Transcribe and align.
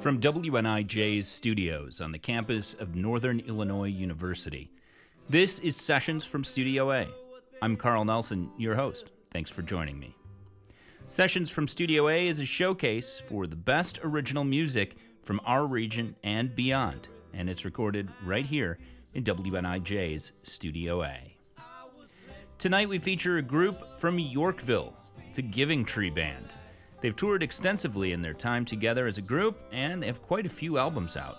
From 0.00 0.18
WNIJ's 0.18 1.28
studios 1.28 2.00
on 2.00 2.10
the 2.10 2.18
campus 2.18 2.72
of 2.72 2.94
Northern 2.94 3.38
Illinois 3.40 3.90
University, 3.90 4.70
this 5.28 5.58
is 5.58 5.76
Sessions 5.76 6.24
from 6.24 6.42
Studio 6.42 6.90
A. 6.90 7.06
I'm 7.60 7.76
Carl 7.76 8.06
Nelson, 8.06 8.50
your 8.56 8.76
host. 8.76 9.10
Thanks 9.30 9.50
for 9.50 9.60
joining 9.60 9.98
me. 9.98 10.16
Sessions 11.10 11.50
from 11.50 11.68
Studio 11.68 12.08
A 12.08 12.26
is 12.26 12.40
a 12.40 12.46
showcase 12.46 13.20
for 13.28 13.46
the 13.46 13.56
best 13.56 13.98
original 14.02 14.42
music 14.42 14.96
from 15.22 15.38
our 15.44 15.66
region 15.66 16.16
and 16.24 16.56
beyond, 16.56 17.08
and 17.34 17.50
it's 17.50 17.66
recorded 17.66 18.08
right 18.24 18.46
here 18.46 18.78
in 19.12 19.22
WNIJ's 19.22 20.32
Studio 20.42 21.02
A. 21.02 21.36
Tonight 22.56 22.88
we 22.88 22.98
feature 22.98 23.36
a 23.36 23.42
group 23.42 24.00
from 24.00 24.18
Yorkville, 24.18 24.94
the 25.34 25.42
Giving 25.42 25.84
Tree 25.84 26.08
Band. 26.08 26.54
They've 27.00 27.16
toured 27.16 27.42
extensively 27.42 28.12
in 28.12 28.20
their 28.20 28.34
time 28.34 28.64
together 28.64 29.06
as 29.06 29.18
a 29.18 29.22
group, 29.22 29.62
and 29.72 30.02
they 30.02 30.06
have 30.06 30.22
quite 30.22 30.46
a 30.46 30.50
few 30.50 30.78
albums 30.78 31.16
out. 31.16 31.38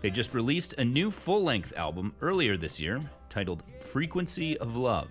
They 0.00 0.10
just 0.10 0.34
released 0.34 0.74
a 0.78 0.84
new 0.84 1.10
full 1.10 1.42
length 1.42 1.72
album 1.76 2.14
earlier 2.20 2.56
this 2.56 2.80
year 2.80 3.00
titled 3.28 3.62
Frequency 3.80 4.58
of 4.58 4.76
Love. 4.76 5.08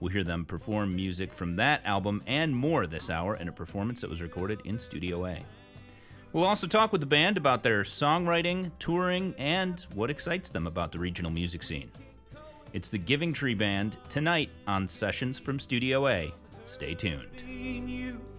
We'll 0.00 0.12
hear 0.12 0.24
them 0.24 0.44
perform 0.44 0.94
music 0.94 1.32
from 1.32 1.56
that 1.56 1.84
album 1.84 2.22
and 2.26 2.54
more 2.54 2.86
this 2.86 3.10
hour 3.10 3.36
in 3.36 3.48
a 3.48 3.52
performance 3.52 4.00
that 4.00 4.10
was 4.10 4.20
recorded 4.20 4.60
in 4.64 4.78
Studio 4.78 5.26
A. 5.26 5.38
We'll 6.32 6.44
also 6.44 6.66
talk 6.66 6.90
with 6.90 7.00
the 7.00 7.06
band 7.06 7.36
about 7.36 7.62
their 7.62 7.84
songwriting, 7.84 8.72
touring, 8.80 9.34
and 9.38 9.80
what 9.94 10.10
excites 10.10 10.50
them 10.50 10.66
about 10.66 10.90
the 10.90 10.98
regional 10.98 11.30
music 11.30 11.62
scene. 11.62 11.90
It's 12.72 12.88
the 12.88 12.98
Giving 12.98 13.32
Tree 13.32 13.54
Band 13.54 13.96
tonight 14.08 14.50
on 14.66 14.88
Sessions 14.88 15.38
from 15.38 15.60
Studio 15.60 16.08
A. 16.08 16.34
Stay 16.66 16.94
tuned. 16.94 18.33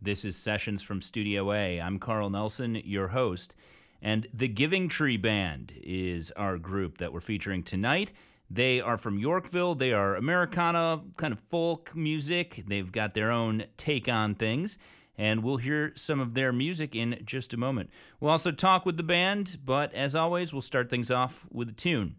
This 0.00 0.24
is 0.24 0.36
Sessions 0.36 0.80
from 0.80 1.02
Studio 1.02 1.52
A. 1.52 1.80
I'm 1.80 1.98
Carl 1.98 2.30
Nelson, 2.30 2.76
your 2.76 3.08
host. 3.08 3.54
And 4.00 4.26
the 4.32 4.48
Giving 4.48 4.88
Tree 4.88 5.18
Band 5.18 5.74
is 5.82 6.30
our 6.30 6.56
group 6.56 6.96
that 6.96 7.12
we're 7.12 7.20
featuring 7.20 7.62
tonight. 7.62 8.12
They 8.48 8.80
are 8.80 8.96
from 8.96 9.18
Yorkville. 9.18 9.74
They 9.74 9.92
are 9.92 10.16
Americana, 10.16 11.02
kind 11.18 11.34
of 11.34 11.40
folk 11.50 11.94
music. 11.94 12.64
They've 12.66 12.90
got 12.90 13.12
their 13.12 13.30
own 13.30 13.64
take 13.76 14.08
on 14.08 14.34
things. 14.34 14.78
And 15.18 15.42
we'll 15.42 15.58
hear 15.58 15.92
some 15.94 16.20
of 16.20 16.32
their 16.32 16.52
music 16.52 16.94
in 16.94 17.20
just 17.24 17.52
a 17.52 17.58
moment. 17.58 17.90
We'll 18.18 18.30
also 18.30 18.52
talk 18.52 18.86
with 18.86 18.96
the 18.96 19.02
band, 19.02 19.58
but 19.62 19.92
as 19.92 20.14
always, 20.14 20.54
we'll 20.54 20.62
start 20.62 20.88
things 20.88 21.10
off 21.10 21.44
with 21.50 21.68
a 21.68 21.72
tune. 21.72 22.16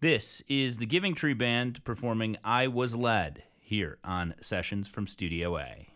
This 0.00 0.42
is 0.48 0.76
the 0.76 0.86
Giving 0.86 1.14
Tree 1.14 1.34
Band 1.34 1.82
performing 1.84 2.36
I 2.44 2.66
Was 2.66 2.94
Led 2.94 3.44
here 3.72 3.96
on 4.04 4.34
Sessions 4.42 4.86
from 4.86 5.06
Studio 5.06 5.56
A. 5.56 5.88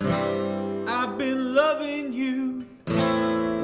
I've 0.00 1.18
been 1.18 1.54
loving 1.54 2.14
you 2.14 2.64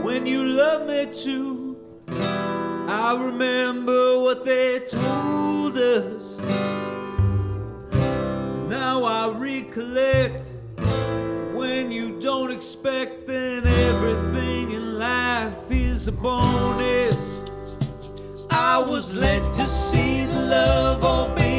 when 0.02 0.26
you 0.26 0.44
love 0.44 0.86
me 0.86 1.10
too. 1.10 1.78
I 2.06 3.16
remember 3.18 4.20
what 4.20 4.44
they 4.44 4.80
told 4.80 5.78
us. 5.78 6.36
Now 8.68 9.04
I 9.04 9.30
recollect 9.30 10.52
when 11.54 11.90
you 11.90 12.20
don't 12.20 12.50
expect, 12.50 13.26
then 13.26 13.66
everything 13.66 14.72
in 14.72 14.98
life 14.98 15.70
is 15.70 16.08
a 16.08 16.12
bonus. 16.12 17.40
I 18.50 18.84
was 18.86 19.14
led 19.14 19.50
to 19.54 19.66
see 19.66 20.26
the 20.26 20.40
love 20.40 21.02
all 21.02 21.34
beings 21.34 21.55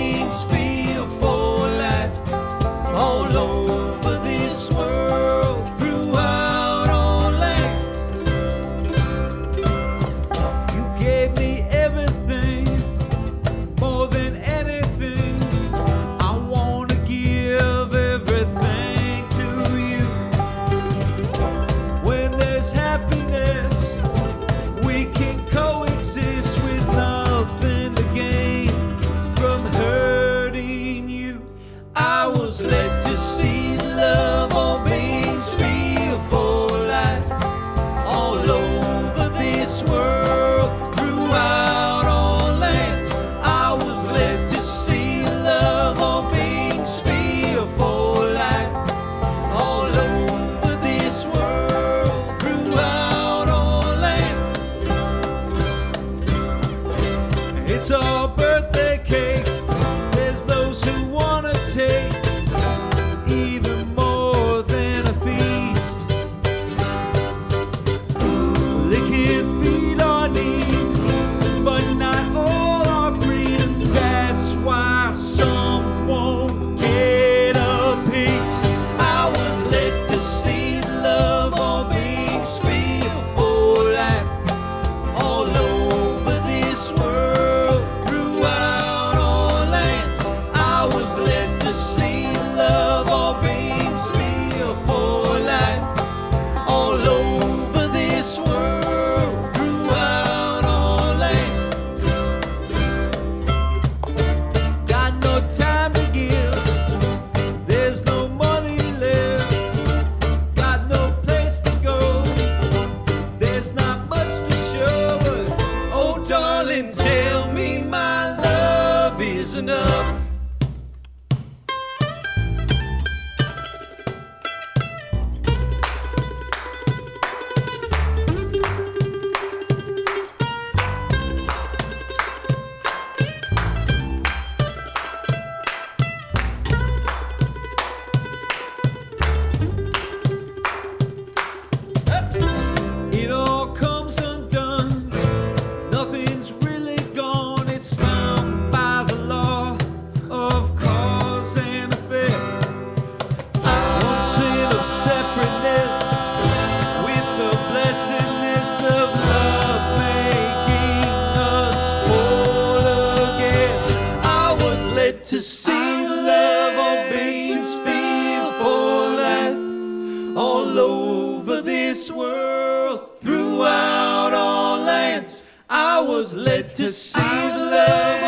the 177.77 178.26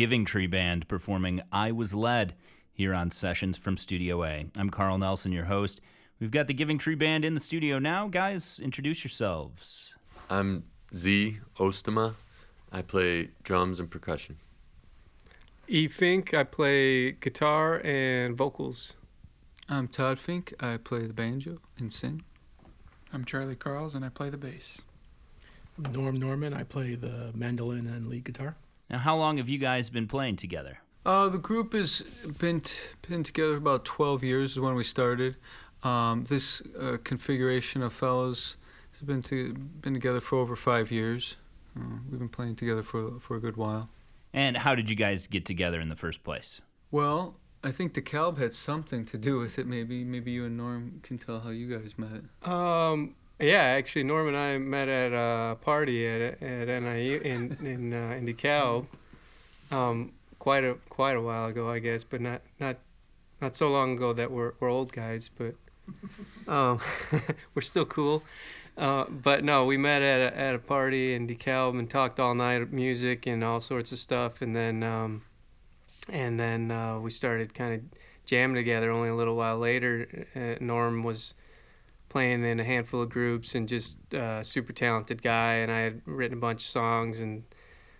Giving 0.00 0.24
Tree 0.24 0.46
Band 0.46 0.88
performing 0.88 1.42
I 1.52 1.72
Was 1.72 1.92
Led 1.92 2.32
here 2.72 2.94
on 2.94 3.10
Sessions 3.10 3.58
from 3.58 3.76
Studio 3.76 4.24
A. 4.24 4.46
I'm 4.56 4.70
Carl 4.70 4.96
Nelson, 4.96 5.30
your 5.30 5.44
host. 5.44 5.82
We've 6.18 6.30
got 6.30 6.46
the 6.46 6.54
Giving 6.54 6.78
Tree 6.78 6.94
Band 6.94 7.22
in 7.22 7.34
the 7.34 7.38
studio 7.38 7.78
now. 7.78 8.08
Guys, 8.08 8.58
introduce 8.64 9.04
yourselves. 9.04 9.92
I'm 10.30 10.64
Z 10.94 11.40
Ostema. 11.58 12.14
I 12.72 12.80
play 12.80 13.32
drums 13.42 13.78
and 13.78 13.90
percussion. 13.90 14.38
E 15.68 15.86
Fink, 15.86 16.32
I 16.32 16.44
play 16.44 17.12
guitar 17.12 17.78
and 17.84 18.34
vocals. 18.34 18.94
I'm 19.68 19.86
Todd 19.86 20.18
Fink. 20.18 20.54
I 20.60 20.78
play 20.78 21.06
the 21.06 21.12
banjo 21.12 21.58
and 21.76 21.92
sing. 21.92 22.22
I'm 23.12 23.26
Charlie 23.26 23.54
Carls 23.54 23.94
and 23.94 24.02
I 24.02 24.08
play 24.08 24.30
the 24.30 24.38
bass. 24.38 24.80
Norm 25.76 26.18
Norman. 26.18 26.54
I 26.54 26.62
play 26.62 26.94
the 26.94 27.32
mandolin 27.34 27.86
and 27.86 28.06
lead 28.06 28.24
guitar. 28.24 28.56
Now, 28.90 28.98
how 28.98 29.16
long 29.16 29.38
have 29.38 29.48
you 29.48 29.58
guys 29.58 29.88
been 29.88 30.08
playing 30.08 30.36
together? 30.36 30.80
Uh, 31.06 31.28
the 31.28 31.38
group 31.38 31.72
has 31.72 32.00
been 32.38 32.60
t- 32.60 32.76
been 33.08 33.22
together 33.22 33.56
about 33.56 33.84
12 33.84 34.24
years 34.24 34.52
is 34.52 34.60
when 34.60 34.74
we 34.74 34.84
started. 34.84 35.36
Um, 35.82 36.24
this 36.24 36.60
uh, 36.78 36.98
configuration 37.04 37.82
of 37.82 37.92
fellows 37.92 38.56
has 38.92 39.00
been 39.00 39.22
to, 39.22 39.54
been 39.54 39.94
together 39.94 40.20
for 40.20 40.38
over 40.38 40.56
five 40.56 40.90
years. 40.90 41.36
Uh, 41.78 42.00
we've 42.10 42.18
been 42.18 42.28
playing 42.28 42.56
together 42.56 42.82
for 42.82 43.20
for 43.20 43.36
a 43.36 43.40
good 43.40 43.56
while. 43.56 43.88
And 44.32 44.58
how 44.58 44.74
did 44.74 44.90
you 44.90 44.96
guys 44.96 45.26
get 45.26 45.44
together 45.44 45.80
in 45.80 45.88
the 45.88 45.96
first 45.96 46.22
place? 46.22 46.60
Well, 46.90 47.36
I 47.62 47.70
think 47.70 47.94
DeKalb 47.94 48.38
had 48.38 48.52
something 48.52 49.04
to 49.06 49.18
do 49.18 49.38
with 49.38 49.58
it. 49.58 49.66
Maybe 49.66 50.04
maybe 50.04 50.32
you 50.32 50.44
and 50.44 50.56
Norm 50.56 51.00
can 51.02 51.16
tell 51.16 51.40
how 51.40 51.50
you 51.50 51.78
guys 51.78 51.94
met. 51.96 52.22
Um, 52.50 53.14
yeah, 53.40 53.62
actually, 53.62 54.04
Norm 54.04 54.28
and 54.28 54.36
I 54.36 54.58
met 54.58 54.88
at 54.88 55.12
a 55.12 55.56
party 55.56 56.06
at 56.06 56.42
at 56.42 56.68
NIU 56.68 57.20
in 57.20 57.56
in 57.64 57.94
uh, 57.94 58.14
in 58.16 58.26
DeKalb, 58.26 58.86
um, 59.70 60.12
quite 60.38 60.64
a 60.64 60.74
quite 60.88 61.16
a 61.16 61.20
while 61.20 61.46
ago, 61.46 61.70
I 61.70 61.78
guess, 61.78 62.04
but 62.04 62.20
not 62.20 62.42
not 62.58 62.76
not 63.40 63.56
so 63.56 63.70
long 63.70 63.94
ago 63.94 64.12
that 64.12 64.30
we're 64.30 64.52
we're 64.60 64.68
old 64.68 64.92
guys, 64.92 65.30
but 65.36 65.54
um, 66.48 66.80
we're 67.54 67.62
still 67.62 67.86
cool. 67.86 68.22
Uh, 68.76 69.04
but 69.08 69.44
no, 69.44 69.64
we 69.64 69.76
met 69.76 70.00
at 70.00 70.32
a, 70.32 70.38
at 70.38 70.54
a 70.54 70.58
party 70.58 71.12
in 71.14 71.26
DeKalb 71.26 71.78
and 71.78 71.90
talked 71.90 72.18
all 72.18 72.34
night 72.34 72.72
music 72.72 73.26
and 73.26 73.44
all 73.44 73.60
sorts 73.60 73.92
of 73.92 73.98
stuff, 73.98 74.40
and 74.40 74.54
then 74.54 74.82
um, 74.82 75.22
and 76.08 76.38
then 76.38 76.70
uh, 76.70 76.98
we 76.98 77.10
started 77.10 77.54
kind 77.54 77.74
of 77.74 77.80
jamming 78.24 78.56
together. 78.56 78.90
Only 78.90 79.08
a 79.08 79.14
little 79.14 79.36
while 79.36 79.58
later, 79.58 80.26
uh, 80.34 80.62
Norm 80.64 81.02
was 81.02 81.34
playing 82.10 82.44
in 82.44 82.60
a 82.60 82.64
handful 82.64 83.00
of 83.00 83.08
groups 83.08 83.54
and 83.54 83.66
just 83.66 84.12
uh, 84.12 84.42
super 84.42 84.74
talented 84.74 85.22
guy, 85.22 85.54
and 85.54 85.72
I 85.72 85.78
had 85.78 86.02
written 86.04 86.36
a 86.36 86.40
bunch 86.40 86.60
of 86.60 86.66
songs, 86.66 87.20
and 87.20 87.44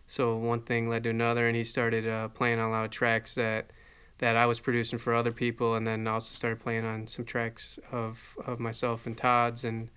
so 0.06 0.36
one 0.36 0.60
thing 0.62 0.88
led 0.88 1.04
to 1.04 1.10
another, 1.10 1.46
and 1.46 1.56
he 1.56 1.64
started 1.64 2.06
uh, 2.06 2.28
playing 2.28 2.58
on 2.58 2.68
a 2.68 2.72
lot 2.72 2.84
of 2.84 2.90
tracks 2.90 3.34
that 3.36 3.72
that 4.18 4.36
I 4.36 4.44
was 4.44 4.60
producing 4.60 4.98
for 4.98 5.14
other 5.14 5.32
people, 5.32 5.74
and 5.74 5.86
then 5.86 6.06
also 6.06 6.30
started 6.34 6.60
playing 6.60 6.84
on 6.84 7.06
some 7.06 7.24
tracks 7.24 7.78
of 7.90 8.36
of 8.44 8.60
myself 8.60 9.06
and 9.06 9.16
Todd's, 9.16 9.64
and 9.64 9.88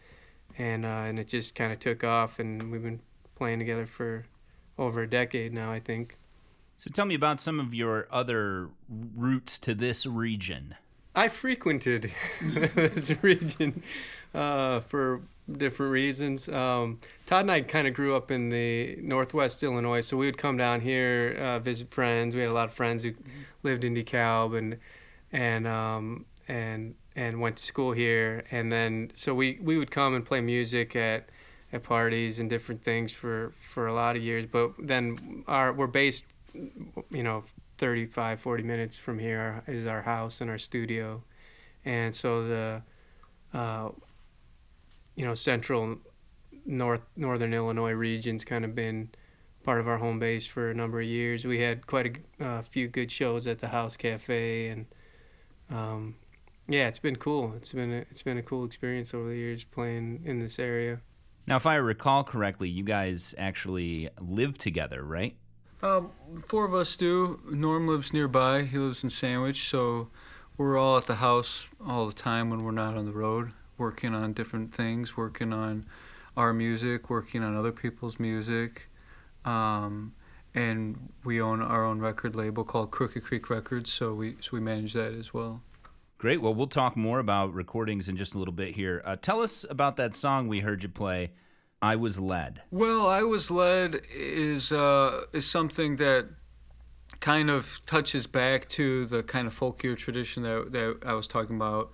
and 0.57 0.85
uh, 0.85 1.05
and 1.07 1.19
it 1.19 1.27
just 1.27 1.55
kind 1.55 1.73
of 1.73 1.79
took 1.79 2.03
off, 2.03 2.39
and 2.39 2.71
we've 2.71 2.83
been 2.83 3.01
playing 3.35 3.59
together 3.59 3.87
for 3.87 4.25
over 4.77 5.01
a 5.01 5.09
decade 5.09 5.53
now, 5.53 5.71
I 5.71 5.79
think. 5.79 6.17
So 6.77 6.89
tell 6.93 7.05
me 7.05 7.15
about 7.15 7.39
some 7.39 7.59
of 7.59 7.73
your 7.73 8.07
other 8.11 8.69
routes 8.89 9.57
to 9.59 9.73
this 9.73 10.05
region. 10.05 10.75
I 11.15 11.27
frequented 11.27 12.11
this 12.41 13.11
region 13.21 13.83
uh, 14.33 14.79
for 14.81 15.21
different 15.51 15.91
reasons. 15.91 16.49
Um, 16.49 16.99
Todd 17.25 17.41
and 17.41 17.51
I 17.51 17.61
kind 17.61 17.87
of 17.87 17.93
grew 17.93 18.15
up 18.15 18.31
in 18.31 18.49
the 18.49 18.97
Northwest 19.01 19.61
Illinois, 19.63 20.01
so 20.01 20.17
we 20.17 20.25
would 20.25 20.37
come 20.37 20.57
down 20.57 20.81
here, 20.81 21.37
uh, 21.39 21.59
visit 21.59 21.91
friends. 21.91 22.35
We 22.35 22.41
had 22.41 22.49
a 22.49 22.53
lot 22.53 22.69
of 22.69 22.73
friends 22.73 23.03
who 23.03 23.13
lived 23.61 23.83
in 23.83 23.95
DeKalb 23.95 24.57
and 24.57 24.77
and 25.31 25.67
um, 25.67 26.25
and 26.47 26.95
and 27.15 27.39
went 27.41 27.57
to 27.57 27.63
school 27.63 27.91
here. 27.91 28.43
And 28.51 28.71
then 28.71 29.11
so 29.13 29.33
we, 29.33 29.59
we 29.61 29.77
would 29.77 29.91
come 29.91 30.15
and 30.15 30.25
play 30.25 30.41
music 30.41 30.95
at 30.95 31.29
at 31.71 31.83
parties 31.83 32.39
and 32.39 32.49
different 32.49 32.83
things 32.83 33.11
for, 33.11 33.51
for 33.59 33.87
a 33.87 33.93
lot 33.93 34.15
of 34.15 34.21
years. 34.21 34.45
But 34.45 34.73
then 34.79 35.43
our 35.47 35.73
we're 35.73 35.87
based, 35.87 36.25
you 36.53 37.23
know, 37.23 37.43
35, 37.83 38.39
40 38.39 38.63
minutes 38.63 38.97
from 38.97 39.19
here 39.19 39.61
is 39.67 39.85
our 39.85 40.03
house 40.03 40.39
and 40.39 40.49
our 40.49 40.57
studio. 40.57 41.21
And 41.83 42.15
so 42.15 42.47
the, 42.47 42.81
uh, 43.53 43.89
you 45.17 45.25
know, 45.25 45.33
central 45.33 45.97
north 46.65 47.01
northern 47.17 47.53
Illinois 47.53 47.91
region's 47.91 48.45
kind 48.45 48.63
of 48.63 48.73
been 48.73 49.09
part 49.65 49.81
of 49.81 49.89
our 49.89 49.97
home 49.97 50.17
base 50.17 50.47
for 50.47 50.71
a 50.71 50.73
number 50.73 51.01
of 51.01 51.07
years. 51.07 51.43
We 51.43 51.59
had 51.59 51.85
quite 51.85 52.19
a 52.39 52.45
uh, 52.45 52.61
few 52.61 52.87
good 52.87 53.11
shows 53.11 53.47
at 53.47 53.59
the 53.59 53.67
House 53.67 53.97
Cafe, 53.97 54.69
and 54.69 54.85
um, 55.69 56.15
yeah, 56.69 56.87
it's 56.87 56.99
been 56.99 57.17
cool. 57.17 57.51
It's 57.57 57.73
been 57.73 57.91
a, 57.91 58.05
it's 58.09 58.21
been 58.21 58.37
a 58.37 58.43
cool 58.43 58.63
experience 58.63 59.13
over 59.13 59.27
the 59.27 59.35
years 59.35 59.65
playing 59.65 60.21
in 60.23 60.39
this 60.39 60.57
area. 60.57 61.01
Now, 61.45 61.57
if 61.57 61.65
I 61.65 61.75
recall 61.75 62.23
correctly, 62.23 62.69
you 62.69 62.85
guys 62.85 63.35
actually 63.37 64.07
live 64.21 64.57
together, 64.57 65.03
right? 65.03 65.35
Um, 65.83 66.11
four 66.45 66.63
of 66.63 66.73
us 66.73 66.95
do. 66.95 67.41
Norm 67.45 67.89
lives 67.89 68.13
nearby. 68.13 68.63
He 68.63 68.77
lives 68.77 69.03
in 69.03 69.09
Sandwich, 69.09 69.69
so 69.69 70.07
we're 70.57 70.77
all 70.77 70.97
at 70.97 71.07
the 71.07 71.15
house 71.15 71.67
all 71.85 72.07
the 72.07 72.13
time 72.13 72.49
when 72.49 72.63
we're 72.63 72.71
not 72.71 72.95
on 72.95 73.05
the 73.05 73.11
road, 73.11 73.51
working 73.77 74.15
on 74.15 74.31
different 74.31 74.73
things, 74.73 75.17
working 75.17 75.51
on 75.51 75.85
our 76.37 76.53
music, 76.53 77.09
working 77.09 77.43
on 77.43 77.57
other 77.57 77.73
people's 77.73 78.17
music. 78.17 78.89
Um, 79.43 80.13
and 80.55 81.11
we 81.25 81.41
own 81.41 81.61
our 81.61 81.83
own 81.83 81.99
record 81.99 82.33
label 82.33 82.63
called 82.63 82.91
Crooked 82.91 83.25
Creek 83.25 83.49
Records, 83.49 83.91
so 83.91 84.13
we 84.13 84.37
so 84.39 84.51
we 84.53 84.61
manage 84.61 84.93
that 84.93 85.13
as 85.13 85.33
well. 85.33 85.63
Great. 86.17 86.41
Well, 86.41 86.53
we'll 86.53 86.67
talk 86.67 86.95
more 86.95 87.19
about 87.19 87.53
recordings 87.53 88.07
in 88.07 88.15
just 88.15 88.35
a 88.35 88.37
little 88.37 88.53
bit 88.53 88.75
here. 88.75 89.01
Uh, 89.03 89.17
tell 89.17 89.41
us 89.41 89.65
about 89.69 89.97
that 89.97 90.15
song 90.15 90.47
we 90.47 90.61
heard 90.61 90.81
you 90.81 90.87
play. 90.87 91.31
I 91.83 91.97
was 91.97 92.17
led. 92.17 92.61
Well, 92.71 93.09
I 93.09 93.23
was 93.23 93.51
led 93.51 94.03
is 94.15 94.71
uh, 94.71 95.25
is 95.33 95.45
something 95.45 95.97
that 95.97 96.29
kind 97.19 97.49
of 97.49 97.81
touches 97.85 98.25
back 98.25 98.69
to 98.69 99.05
the 99.05 99.21
kind 99.21 99.47
of 99.47 99.59
folkier 99.59 99.97
tradition 99.97 100.43
that 100.43 100.71
that 100.71 100.99
I 101.05 101.13
was 101.13 101.27
talking 101.27 101.57
about 101.57 101.91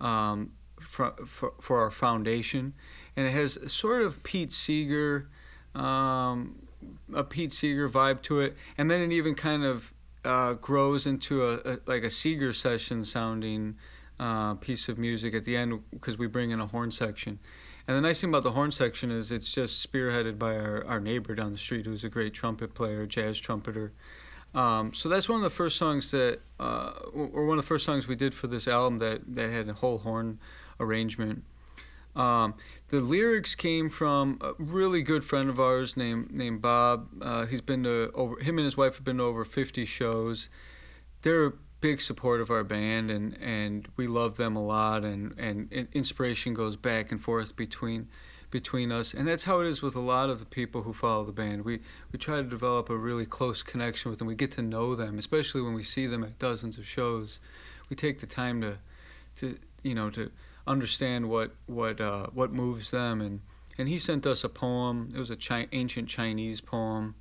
um, 0.00 0.52
for, 0.80 1.14
for 1.26 1.54
for 1.60 1.80
our 1.80 1.90
foundation, 1.90 2.74
and 3.16 3.26
it 3.26 3.32
has 3.32 3.58
sort 3.66 4.02
of 4.02 4.22
Pete 4.22 4.52
Seeger, 4.52 5.28
um, 5.74 6.68
a 7.12 7.24
Pete 7.24 7.50
Seeger 7.50 7.88
vibe 7.88 8.22
to 8.22 8.38
it, 8.38 8.54
and 8.78 8.88
then 8.88 9.00
it 9.00 9.10
even 9.10 9.34
kind 9.34 9.64
of 9.64 9.92
uh, 10.24 10.52
grows 10.52 11.04
into 11.04 11.44
a, 11.44 11.54
a, 11.64 11.78
like 11.86 12.04
a 12.04 12.10
Seeger 12.10 12.52
session 12.52 13.04
sounding 13.04 13.74
uh, 14.20 14.54
piece 14.54 14.88
of 14.88 14.98
music 14.98 15.34
at 15.34 15.44
the 15.44 15.56
end 15.56 15.82
because 15.90 16.16
we 16.16 16.28
bring 16.28 16.52
in 16.52 16.60
a 16.60 16.68
horn 16.68 16.92
section. 16.92 17.40
And 17.86 17.96
the 17.96 18.00
nice 18.00 18.20
thing 18.20 18.30
about 18.30 18.44
the 18.44 18.52
horn 18.52 18.70
section 18.70 19.10
is 19.10 19.32
it's 19.32 19.52
just 19.52 19.90
spearheaded 19.90 20.38
by 20.38 20.56
our, 20.56 20.84
our 20.86 21.00
neighbor 21.00 21.34
down 21.34 21.52
the 21.52 21.58
street 21.58 21.86
who's 21.86 22.04
a 22.04 22.08
great 22.08 22.32
trumpet 22.32 22.74
player, 22.74 23.06
jazz 23.06 23.38
trumpeter. 23.38 23.92
Um, 24.54 24.92
so 24.94 25.08
that's 25.08 25.28
one 25.28 25.36
of 25.36 25.42
the 25.42 25.50
first 25.50 25.76
songs 25.76 26.10
that, 26.10 26.40
uh, 26.60 26.92
or 27.12 27.46
one 27.46 27.58
of 27.58 27.64
the 27.64 27.68
first 27.68 27.84
songs 27.84 28.06
we 28.06 28.16
did 28.16 28.34
for 28.34 28.46
this 28.46 28.68
album 28.68 28.98
that, 28.98 29.34
that 29.34 29.50
had 29.50 29.68
a 29.68 29.74
whole 29.74 29.98
horn 29.98 30.38
arrangement. 30.78 31.44
Um, 32.14 32.54
the 32.88 33.00
lyrics 33.00 33.54
came 33.54 33.88
from 33.88 34.38
a 34.40 34.52
really 34.58 35.02
good 35.02 35.24
friend 35.24 35.48
of 35.48 35.58
ours 35.58 35.96
named 35.96 36.30
named 36.30 36.60
Bob. 36.60 37.08
Uh, 37.22 37.46
he's 37.46 37.62
been 37.62 37.82
to 37.84 38.10
over 38.14 38.38
him 38.40 38.58
and 38.58 38.66
his 38.66 38.76
wife 38.76 38.96
have 38.96 39.04
been 39.04 39.16
to 39.16 39.22
over 39.22 39.44
50 39.44 39.86
shows. 39.86 40.50
They're 41.22 41.54
big 41.82 42.00
support 42.00 42.40
of 42.40 42.50
our 42.50 42.64
band, 42.64 43.10
and, 43.10 43.36
and 43.42 43.88
we 43.96 44.06
love 44.06 44.38
them 44.38 44.56
a 44.56 44.64
lot. 44.64 45.04
And, 45.04 45.38
and 45.38 45.88
inspiration 45.92 46.54
goes 46.54 46.76
back 46.76 47.12
and 47.12 47.20
forth 47.20 47.54
between 47.54 48.08
between 48.50 48.92
us, 48.92 49.14
and 49.14 49.26
that's 49.26 49.44
how 49.44 49.60
it 49.60 49.66
is 49.66 49.80
with 49.80 49.96
a 49.96 50.00
lot 50.00 50.28
of 50.28 50.38
the 50.38 50.44
people 50.44 50.82
who 50.82 50.92
follow 50.92 51.24
the 51.24 51.32
band. 51.32 51.64
We 51.64 51.80
we 52.12 52.18
try 52.18 52.36
to 52.36 52.42
develop 52.42 52.90
a 52.90 52.96
really 52.96 53.26
close 53.26 53.62
connection 53.62 54.10
with 54.10 54.18
them. 54.18 54.28
We 54.28 54.34
get 54.34 54.52
to 54.52 54.62
know 54.62 54.94
them, 54.94 55.18
especially 55.18 55.62
when 55.62 55.72
we 55.72 55.82
see 55.82 56.06
them 56.06 56.22
at 56.22 56.38
dozens 56.38 56.76
of 56.76 56.86
shows. 56.86 57.38
We 57.88 57.96
take 57.96 58.20
the 58.20 58.26
time 58.26 58.60
to 58.60 58.78
to 59.36 59.58
you 59.82 59.94
know 59.94 60.10
to 60.10 60.30
understand 60.66 61.28
what 61.28 61.52
what 61.66 62.00
uh, 62.00 62.26
what 62.32 62.52
moves 62.52 62.90
them 62.90 63.20
and 63.20 63.40
and 63.78 63.88
he 63.88 63.98
sent 63.98 64.26
us 64.26 64.44
a 64.44 64.48
poem 64.48 65.12
it 65.14 65.18
was 65.18 65.30
a 65.30 65.36
chi- 65.36 65.66
ancient 65.72 66.08
chinese 66.08 66.60
poem 66.60 67.14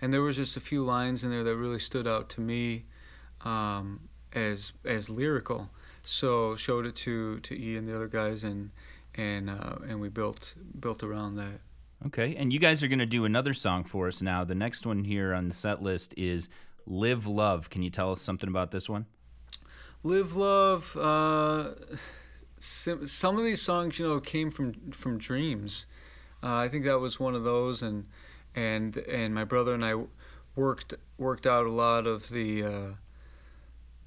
and 0.00 0.12
there 0.12 0.20
was 0.20 0.36
just 0.36 0.56
a 0.56 0.60
few 0.60 0.84
lines 0.84 1.24
in 1.24 1.30
there 1.30 1.44
that 1.44 1.56
really 1.56 1.78
stood 1.78 2.06
out 2.06 2.28
to 2.28 2.40
me 2.40 2.84
um, 3.44 4.08
as 4.32 4.72
as 4.84 5.10
lyrical 5.10 5.70
so 6.02 6.56
showed 6.56 6.86
it 6.86 6.94
to 6.96 7.40
to 7.40 7.54
E 7.54 7.76
and 7.76 7.88
the 7.88 7.94
other 7.94 8.08
guys 8.08 8.44
and 8.44 8.70
and 9.14 9.50
uh, 9.50 9.76
and 9.86 10.00
we 10.00 10.08
built 10.08 10.54
built 10.78 11.02
around 11.02 11.36
that 11.36 11.60
Okay, 12.06 12.34
and 12.34 12.52
you 12.52 12.58
guys 12.58 12.82
are 12.82 12.88
going 12.88 12.98
to 12.98 13.06
do 13.06 13.24
another 13.24 13.54
song 13.54 13.84
for 13.84 14.08
us 14.08 14.20
now. 14.20 14.42
The 14.42 14.56
next 14.56 14.84
one 14.84 15.04
here 15.04 15.32
on 15.32 15.48
the 15.48 15.54
set 15.54 15.82
list 15.82 16.12
is 16.16 16.48
Live 16.84 17.28
Love. 17.28 17.70
Can 17.70 17.82
you 17.82 17.90
tell 17.90 18.10
us 18.10 18.20
something 18.20 18.48
about 18.48 18.72
this 18.72 18.88
one? 18.88 19.06
Live 20.02 20.34
Love. 20.34 20.96
Uh, 20.96 21.74
some, 22.58 23.06
some 23.06 23.38
of 23.38 23.44
these 23.44 23.62
songs, 23.62 24.00
you 24.00 24.08
know, 24.08 24.18
came 24.18 24.50
from 24.50 24.90
from 24.90 25.16
dreams. 25.16 25.86
Uh, 26.42 26.56
I 26.56 26.68
think 26.68 26.84
that 26.84 26.98
was 26.98 27.20
one 27.20 27.36
of 27.36 27.44
those, 27.44 27.82
and 27.82 28.06
and 28.52 28.96
and 28.96 29.32
my 29.32 29.44
brother 29.44 29.72
and 29.72 29.84
I 29.84 29.94
worked 30.56 30.94
worked 31.18 31.46
out 31.46 31.66
a 31.66 31.70
lot 31.70 32.08
of 32.08 32.30
the 32.30 32.64
uh, 32.64 32.88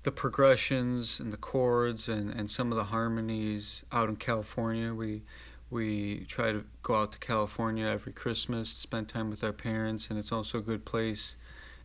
the 0.06 0.12
progressions 0.12 1.20
and 1.20 1.34
the 1.34 1.38
chords 1.38 2.08
and, 2.08 2.30
and 2.32 2.48
some 2.48 2.72
of 2.72 2.78
the 2.78 2.86
harmonies 2.86 3.84
out 3.92 4.08
in 4.08 4.16
California. 4.16 4.94
We 4.94 5.24
we 5.72 6.26
try 6.30 6.52
to 6.52 6.64
go 6.84 6.94
out 6.94 7.12
to 7.14 7.18
California 7.18 7.88
every 7.88 8.14
Christmas, 8.14 8.70
spend 8.70 9.10
time 9.10 9.32
with 9.32 9.44
our 9.44 9.52
parents, 9.52 10.10
and 10.10 10.20
it's 10.20 10.32
also 10.32 10.60
a 10.60 10.62
good 10.62 10.86
place 10.86 11.36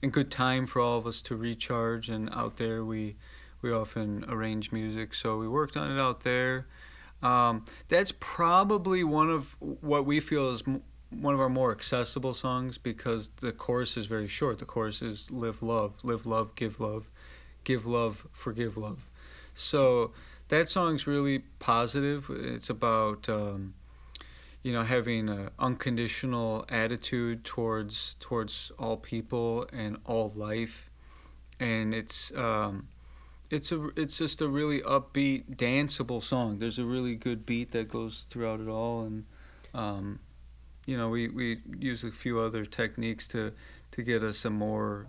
and 0.03 0.13
good 0.13 0.31
time 0.31 0.67
for 0.67 0.81
all 0.81 0.99
of 0.99 1.07
us 1.07 1.23
to 1.23 1.35
recharge. 1.35 2.11
And 2.11 2.29
out 2.35 2.59
there, 2.59 2.85
we 2.85 3.17
we 3.63 3.73
often 3.73 4.27
arrange 4.29 4.71
music, 4.71 5.15
so 5.15 5.39
we 5.39 5.49
worked 5.49 5.77
on 5.79 5.91
it 5.91 5.99
out 5.99 6.21
there. 6.21 6.67
Um, 7.23 7.65
that's 7.89 8.13
probably 8.21 9.03
one 9.03 9.31
of 9.31 9.57
what 9.59 10.05
we 10.05 10.21
feel 10.21 10.51
is 10.51 10.63
m- 10.67 10.83
one 11.09 11.33
of 11.33 11.41
our 11.41 11.49
more 11.49 11.73
accessible 11.73 12.35
songs 12.35 12.77
because 12.77 13.31
the 13.41 13.53
chorus 13.53 13.97
is 13.97 14.05
very 14.05 14.29
short. 14.29 14.59
The 14.59 14.67
chorus 14.67 15.01
is 15.01 15.31
"Live 15.31 15.63
love, 15.63 16.05
live 16.05 16.27
love, 16.27 16.55
give 16.55 16.81
love, 16.81 17.09
give 17.65 17.87
love, 17.87 18.27
forgive 18.33 18.77
love." 18.77 19.09
So 19.55 20.13
that 20.49 20.69
song's 20.69 21.07
really 21.07 21.41
positive. 21.59 22.31
It's 22.31 22.71
about 22.71 23.29
um, 23.29 23.75
you 24.63 24.73
know 24.73 24.83
having 24.83 25.29
an 25.29 25.51
unconditional 25.59 26.65
attitude 26.69 27.45
towards 27.45 28.17
towards 28.21 28.73
all 28.79 28.97
people 28.97 29.67
and 29.73 29.99
all 30.05 30.33
life, 30.35 30.91
and 31.59 31.95
it's 31.95 32.33
um, 32.37 32.89
it's 33.51 33.73
a 33.73 33.89
it's 33.97 34.19
just 34.19 34.41
a 34.41 34.49
really 34.49 34.81
upbeat, 34.83 35.57
danceable 35.57 36.23
song. 36.23 36.59
There's 36.59 36.79
a 36.79 36.85
really 36.85 37.17
good 37.17 37.45
beat 37.45 37.73
that 37.73 37.89
goes 37.89 38.27
throughout 38.31 38.61
it 38.61 38.69
all, 38.69 39.03
and 39.03 39.25
um, 39.75 40.21
you 40.87 40.97
know 40.97 41.09
we, 41.09 41.29
we 41.29 41.61
use 41.79 42.05
a 42.05 42.13
few 42.13 42.39
other 42.39 42.65
techniques 42.65 43.27
to 43.29 43.53
to 43.91 44.03
get 44.03 44.23
us 44.23 44.45
a 44.45 44.51
more 44.51 45.09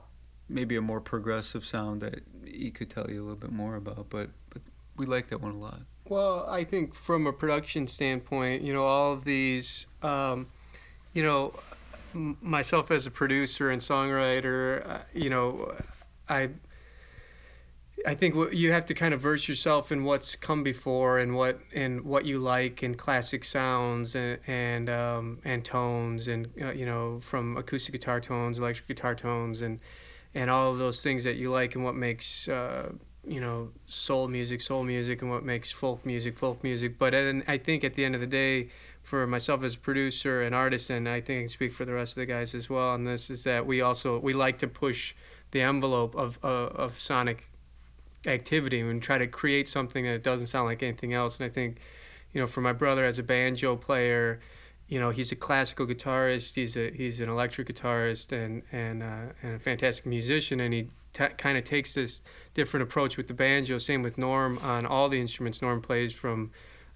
maybe 0.51 0.75
a 0.75 0.81
more 0.81 1.01
progressive 1.01 1.65
sound 1.65 2.01
that 2.01 2.22
he 2.46 2.72
could 2.72 2.89
tell 2.89 3.10
you 3.10 3.22
a 3.22 3.24
little 3.24 3.38
bit 3.38 3.51
more 3.51 3.75
about. 3.75 4.08
But 4.10 4.29
but 4.50 4.62
we 4.98 5.05
like 5.05 5.27
that 5.29 5.41
one 5.41 5.51
a 5.51 5.58
lot. 5.58 5.81
Well, 6.08 6.46
I 6.50 6.63
think 6.63 6.93
from 6.93 7.25
a 7.25 7.34
production 7.34 7.88
standpoint, 7.88 8.63
you 8.63 8.74
know, 8.74 8.84
all 8.84 9.13
of 9.13 9.24
these, 9.24 9.86
um, 10.01 10.48
you 11.13 11.24
know, 11.24 11.53
myself 12.13 12.91
as 12.91 13.05
a 13.05 13.12
producer 13.12 13.70
and 13.70 13.81
songwriter, 13.81 14.88
uh, 14.88 15.00
you 15.13 15.29
know, 15.29 15.74
I. 16.29 16.50
I 18.03 18.15
think 18.15 18.34
you 18.51 18.72
have 18.72 18.86
to 18.86 18.96
kind 18.96 19.13
of 19.13 19.22
verse 19.22 19.48
yourself 19.48 19.91
in 19.91 20.03
what's 20.03 20.36
come 20.36 20.63
before 20.63 21.20
and 21.20 21.36
what 21.36 21.60
and 21.72 22.01
what 22.01 22.25
you 22.25 22.39
like 22.39 22.81
and 22.81 22.98
classic 22.98 23.43
sounds 23.43 24.15
and 24.15 24.39
and 24.48 24.89
um, 24.89 25.38
and 25.46 25.63
tones 25.63 26.27
and 26.27 26.50
uh, 26.60 26.72
you 26.72 26.88
know 26.88 27.20
from 27.20 27.58
acoustic 27.58 27.91
guitar 27.91 28.20
tones, 28.20 28.58
electric 28.58 28.88
guitar 28.88 29.13
tones 29.13 29.62
and 29.62 29.79
and 30.33 30.50
all 30.50 30.71
of 30.71 30.77
those 30.77 31.01
things 31.01 31.23
that 31.23 31.35
you 31.35 31.50
like 31.51 31.75
and 31.75 31.83
what 31.83 31.95
makes 31.95 32.47
uh, 32.47 32.91
you 33.25 33.39
know 33.39 33.69
soul 33.85 34.27
music 34.27 34.61
soul 34.61 34.83
music 34.83 35.21
and 35.21 35.29
what 35.29 35.43
makes 35.43 35.71
folk 35.71 36.05
music 36.05 36.38
folk 36.38 36.63
music. 36.63 36.97
But 36.97 37.13
and 37.13 37.43
i 37.47 37.57
think 37.57 37.83
at 37.83 37.95
the 37.95 38.03
end 38.05 38.15
of 38.15 38.21
the 38.21 38.27
day 38.27 38.69
for 39.03 39.25
myself 39.27 39.63
as 39.63 39.75
a 39.75 39.79
producer 39.79 40.41
and 40.41 40.53
artist 40.53 40.89
and 40.89 41.07
i 41.09 41.21
think 41.21 41.39
i 41.39 41.41
can 41.41 41.50
speak 41.50 41.73
for 41.73 41.85
the 41.85 41.93
rest 41.93 42.13
of 42.13 42.21
the 42.21 42.25
guys 42.25 42.53
as 42.53 42.69
well 42.69 42.89
on 42.89 43.03
this 43.03 43.29
is 43.29 43.43
that 43.43 43.65
we 43.65 43.81
also 43.81 44.19
we 44.19 44.33
like 44.33 44.59
to 44.59 44.67
push 44.67 45.13
the 45.51 45.61
envelope 45.61 46.15
of 46.15 46.39
uh, 46.43 46.47
of 46.47 47.00
sonic 47.00 47.47
activity 48.25 48.79
and 48.79 49.01
try 49.01 49.17
to 49.17 49.27
create 49.27 49.67
something 49.67 50.05
that 50.05 50.21
doesn't 50.23 50.47
sound 50.47 50.67
like 50.67 50.83
anything 50.83 51.13
else. 51.13 51.39
And 51.39 51.45
i 51.45 51.53
think 51.53 51.77
you 52.33 52.41
know 52.41 52.47
for 52.47 52.61
my 52.61 52.73
brother 52.73 53.05
as 53.05 53.19
a 53.19 53.23
banjo 53.23 53.75
player 53.75 54.39
you 54.91 55.00
know 55.00 55.10
he's 55.10 55.31
a 55.31 55.36
classical 55.36 55.88
guitarist 55.88 56.55
he's 56.55 56.75
a 56.75 56.91
he's 56.91 57.21
an 57.21 57.29
electric 57.29 57.67
guitarist 57.67 58.31
and 58.31 58.62
and 58.71 59.01
uh, 59.01 59.33
and 59.41 59.55
a 59.55 59.60
fantastic 59.60 60.05
musician 60.05 60.60
and 60.60 60.74
he 60.74 60.89
t- 61.13 61.25
kind 61.38 61.57
of 61.57 61.63
takes 61.63 61.93
this 61.93 62.21
different 62.53 62.83
approach 62.83 63.17
with 63.17 63.27
the 63.27 63.33
banjo. 63.33 63.77
Same 63.77 64.01
with 64.01 64.17
norm 64.17 64.60
on 64.63 64.86
all 64.86 65.10
the 65.10 65.19
instruments. 65.19 65.62
Norm 65.62 65.81
plays 65.81 66.13
from 66.13 66.51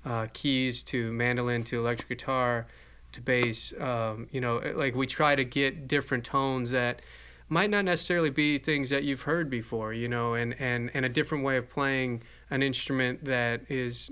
uh, 0.06 0.28
keys 0.34 0.84
to 0.84 1.12
mandolin 1.12 1.64
to 1.66 1.80
electric 1.80 2.10
guitar 2.10 2.68
to 3.14 3.22
bass. 3.22 3.74
Um, 3.80 4.28
you 4.32 4.42
know 4.42 4.62
like 4.76 4.96
we 4.96 5.08
try 5.08 5.36
to 5.36 5.44
get 5.44 5.88
different 5.88 6.24
tones 6.24 6.72
that 6.72 7.02
might 7.48 7.70
not 7.70 7.86
necessarily 7.86 8.30
be 8.30 8.58
things 8.58 8.90
that 8.90 9.04
you've 9.04 9.22
heard 9.22 9.50
before 9.50 9.94
you 9.94 10.08
know 10.08 10.34
and 10.34 10.56
and 10.60 10.92
and 10.94 11.06
a 11.06 11.10
different 11.10 11.44
way 11.44 11.58
of 11.58 11.70
playing 11.70 12.22
an 12.50 12.64
instrument 12.64 13.26
that 13.26 13.62
is 13.70 14.12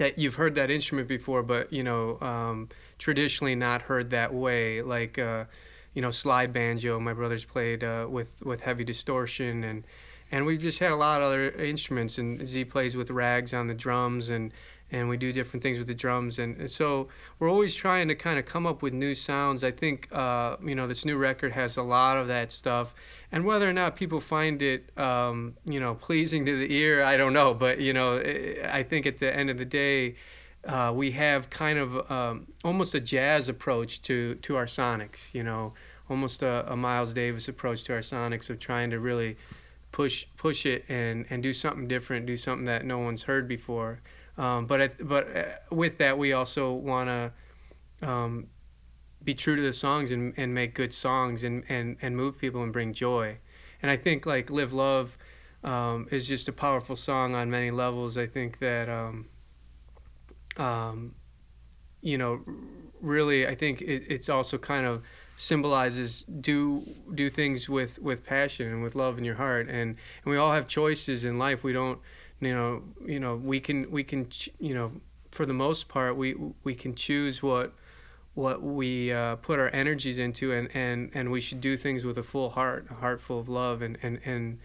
that 0.00 0.18
you've 0.18 0.36
heard 0.36 0.54
that 0.54 0.70
instrument 0.70 1.06
before, 1.06 1.42
but 1.42 1.70
you 1.70 1.82
know, 1.82 2.18
um, 2.22 2.70
traditionally 2.98 3.54
not 3.54 3.82
heard 3.82 4.08
that 4.08 4.32
way. 4.32 4.80
Like, 4.80 5.18
uh, 5.18 5.44
you 5.92 6.00
know, 6.00 6.10
slide 6.10 6.54
banjo. 6.54 6.98
My 6.98 7.12
brothers 7.12 7.44
played 7.44 7.84
uh, 7.84 8.06
with 8.08 8.42
with 8.42 8.62
heavy 8.62 8.82
distortion, 8.82 9.62
and 9.62 9.84
and 10.32 10.46
we've 10.46 10.62
just 10.62 10.78
had 10.78 10.90
a 10.90 10.96
lot 10.96 11.20
of 11.20 11.26
other 11.26 11.50
instruments. 11.50 12.16
And 12.16 12.46
Z 12.48 12.64
plays 12.64 12.96
with 12.96 13.10
rags 13.10 13.52
on 13.52 13.66
the 13.66 13.74
drums, 13.74 14.30
and 14.30 14.54
and 14.90 15.08
we 15.08 15.16
do 15.16 15.32
different 15.32 15.62
things 15.62 15.78
with 15.78 15.86
the 15.86 15.94
drums. 15.94 16.38
And 16.38 16.70
so 16.70 17.08
we're 17.38 17.50
always 17.50 17.74
trying 17.74 18.08
to 18.08 18.14
kind 18.14 18.38
of 18.38 18.44
come 18.44 18.66
up 18.66 18.82
with 18.82 18.92
new 18.92 19.14
sounds. 19.14 19.62
I 19.62 19.70
think 19.70 20.08
uh, 20.12 20.56
you 20.64 20.74
know 20.74 20.86
this 20.86 21.04
new 21.04 21.16
record 21.16 21.52
has 21.52 21.76
a 21.76 21.82
lot 21.82 22.16
of 22.16 22.28
that 22.28 22.52
stuff 22.52 22.94
and 23.32 23.44
whether 23.44 23.68
or 23.68 23.72
not 23.72 23.96
people 23.96 24.20
find 24.20 24.60
it 24.62 24.96
um, 24.98 25.56
you 25.64 25.80
know 25.80 25.94
pleasing 25.94 26.44
to 26.46 26.56
the 26.56 26.72
ear 26.74 27.02
i 27.02 27.16
don't 27.16 27.32
know 27.32 27.54
but 27.54 27.80
you 27.80 27.92
know 27.92 28.16
i 28.70 28.82
think 28.82 29.06
at 29.06 29.18
the 29.18 29.34
end 29.34 29.50
of 29.50 29.58
the 29.58 29.64
day 29.64 30.14
uh, 30.66 30.92
we 30.94 31.12
have 31.12 31.48
kind 31.48 31.78
of 31.78 32.10
um, 32.10 32.46
almost 32.62 32.94
a 32.94 33.00
jazz 33.00 33.48
approach 33.48 34.02
to 34.02 34.34
to 34.36 34.56
our 34.56 34.66
sonics 34.66 35.32
you 35.32 35.42
know 35.42 35.72
almost 36.08 36.42
a, 36.42 36.70
a 36.70 36.76
miles 36.76 37.12
davis 37.12 37.48
approach 37.48 37.82
to 37.84 37.92
our 37.92 38.00
sonics 38.00 38.50
of 38.50 38.58
trying 38.58 38.90
to 38.90 38.98
really 38.98 39.36
push 39.92 40.26
push 40.36 40.66
it 40.66 40.84
and 40.88 41.26
and 41.30 41.42
do 41.42 41.52
something 41.52 41.88
different 41.88 42.26
do 42.26 42.36
something 42.36 42.66
that 42.66 42.84
no 42.84 42.98
one's 42.98 43.24
heard 43.24 43.48
before 43.48 44.00
um, 44.42 44.66
but 44.66 45.06
but 45.06 45.36
uh, 45.36 45.42
with 45.70 45.98
that 45.98 46.18
we 46.18 46.32
also 46.32 46.72
want 46.72 47.08
to 47.08 48.08
um, 48.08 48.46
be 49.22 49.34
true 49.34 49.56
to 49.56 49.62
the 49.62 49.72
songs 49.72 50.10
and, 50.10 50.32
and 50.36 50.54
make 50.54 50.74
good 50.74 50.94
songs 50.94 51.44
and, 51.44 51.64
and, 51.68 51.96
and 52.00 52.16
move 52.16 52.38
people 52.38 52.62
and 52.62 52.72
bring 52.72 52.92
joy. 52.92 53.38
And 53.82 53.90
I 53.90 53.96
think 53.96 54.26
like 54.26 54.50
Live 54.50 54.72
Love 54.72 55.18
um, 55.62 56.06
is 56.10 56.26
just 56.26 56.48
a 56.48 56.52
powerful 56.52 56.96
song 56.96 57.34
on 57.34 57.50
many 57.50 57.70
levels. 57.70 58.16
I 58.16 58.26
think 58.26 58.58
that, 58.60 58.88
um, 58.88 59.26
um, 60.56 61.14
you 62.00 62.16
know, 62.16 62.40
really, 63.00 63.46
I 63.46 63.54
think 63.54 63.82
it, 63.82 64.04
it's 64.08 64.28
also 64.28 64.56
kind 64.56 64.86
of 64.86 65.02
symbolizes 65.36 66.22
do 66.22 66.82
do 67.14 67.30
things 67.30 67.68
with, 67.68 67.98
with 67.98 68.24
passion 68.24 68.68
and 68.68 68.82
with 68.82 68.94
love 68.94 69.18
in 69.18 69.24
your 69.24 69.36
heart. 69.36 69.68
And, 69.68 69.96
and 70.24 70.26
we 70.26 70.36
all 70.36 70.52
have 70.52 70.66
choices 70.66 71.24
in 71.24 71.38
life. 71.38 71.62
We 71.62 71.72
don't, 71.72 71.98
you 72.40 72.54
know, 72.54 72.82
you 73.06 73.20
know, 73.20 73.36
we 73.36 73.60
can, 73.60 73.90
we 73.90 74.04
can, 74.04 74.28
you 74.58 74.74
know, 74.74 74.92
for 75.30 75.46
the 75.46 75.54
most 75.54 75.88
part, 75.88 76.16
we, 76.16 76.34
we 76.64 76.74
can 76.74 76.94
choose 76.94 77.42
what, 77.42 77.72
what 78.34 78.62
we 78.62 79.12
uh, 79.12 79.36
put 79.36 79.58
our 79.58 79.68
energies 79.74 80.18
into 80.18 80.52
and, 80.52 80.68
and, 80.74 81.10
and 81.14 81.30
we 81.30 81.40
should 81.40 81.60
do 81.60 81.76
things 81.76 82.04
with 82.04 82.16
a 82.16 82.22
full 82.22 82.50
heart 82.50 82.86
a 82.90 82.94
heart 82.94 83.20
full 83.20 83.40
of 83.40 83.48
love 83.48 83.82
and 83.82 83.98
and 84.02 84.20
and 84.24 84.58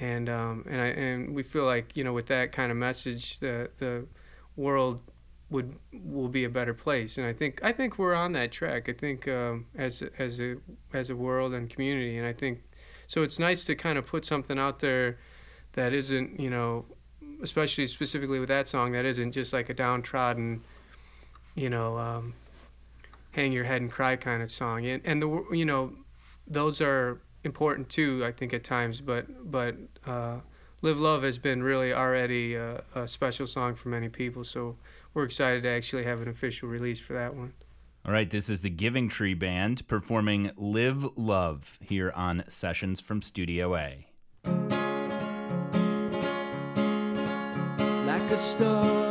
and 0.00 0.28
um, 0.28 0.64
and, 0.68 0.80
I, 0.80 0.86
and 0.86 1.34
we 1.34 1.42
feel 1.42 1.64
like 1.64 1.96
you 1.96 2.04
know 2.04 2.12
with 2.12 2.26
that 2.26 2.52
kind 2.52 2.70
of 2.70 2.78
message 2.78 3.40
the 3.40 3.70
the 3.78 4.06
world 4.56 5.02
would 5.50 5.76
will 5.92 6.28
be 6.28 6.44
a 6.44 6.50
better 6.50 6.74
place. 6.74 7.16
And 7.16 7.26
I 7.26 7.32
think 7.32 7.60
I 7.62 7.72
think 7.72 7.98
we're 7.98 8.14
on 8.14 8.32
that 8.32 8.52
track. 8.52 8.88
I 8.88 8.92
think 8.92 9.26
um, 9.28 9.66
as 9.74 10.02
as 10.18 10.40
a 10.40 10.56
as 10.92 11.10
a 11.10 11.16
world 11.16 11.54
and 11.54 11.70
community. 11.70 12.16
And 12.18 12.26
I 12.26 12.32
think 12.32 12.62
so 13.06 13.22
it's 13.22 13.38
nice 13.38 13.64
to 13.64 13.74
kind 13.74 13.98
of 13.98 14.06
put 14.06 14.24
something 14.24 14.58
out 14.58 14.80
there 14.80 15.18
that 15.72 15.92
isn't 15.92 16.38
you 16.38 16.50
know 16.50 16.84
especially 17.42 17.86
specifically 17.86 18.38
with 18.38 18.48
that 18.48 18.68
song 18.68 18.92
that 18.92 19.04
isn't 19.04 19.32
just 19.32 19.52
like 19.52 19.68
a 19.68 19.74
downtrodden 19.74 20.62
you 21.54 21.68
know 21.68 21.98
um, 21.98 22.34
hang 23.32 23.52
your 23.52 23.64
head 23.64 23.80
and 23.80 23.90
cry 23.90 24.16
kind 24.16 24.42
of 24.42 24.50
song. 24.50 24.86
And, 24.86 25.02
and 25.04 25.22
the 25.22 25.44
you 25.52 25.64
know 25.64 25.92
those 26.46 26.80
are 26.80 27.20
important 27.44 27.88
too 27.88 28.24
i 28.24 28.32
think 28.32 28.52
at 28.52 28.64
times 28.64 29.00
but 29.00 29.26
but 29.50 29.76
uh, 30.06 30.38
live 30.82 30.98
love 30.98 31.22
has 31.22 31.38
been 31.38 31.62
really 31.62 31.92
already 31.92 32.54
a, 32.54 32.82
a, 32.94 33.06
special 33.06 33.46
song 33.46 33.74
for 33.74 33.90
many 33.90 34.08
people 34.08 34.42
so 34.42 34.76
we're 35.14 35.24
excited 35.24 35.62
to 35.62 35.68
actually 35.68 36.04
have 36.04 36.20
an 36.20 36.28
official 36.28 36.68
release 36.68 37.00
for 37.00 37.12
that 37.12 37.34
one. 37.34 37.52
All 38.04 38.12
right 38.12 38.28
this 38.28 38.48
is 38.48 38.62
the 38.62 38.70
giving 38.70 39.08
tree 39.08 39.34
band 39.34 39.86
performing 39.86 40.50
live 40.56 41.16
love 41.16 41.78
here 41.80 42.10
on 42.14 42.44
sessions 42.48 43.00
from 43.00 43.22
studio 43.22 43.76
a 43.76 44.06
a 48.38 49.07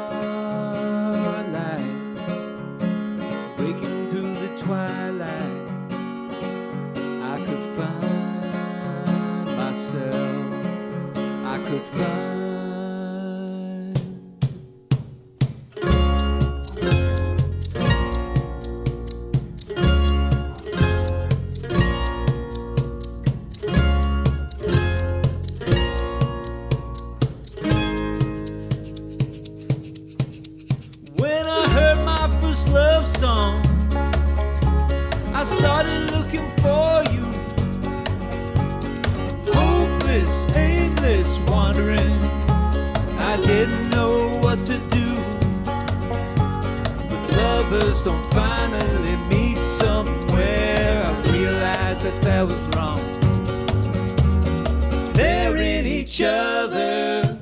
each 56.18 56.24
other 56.24 57.38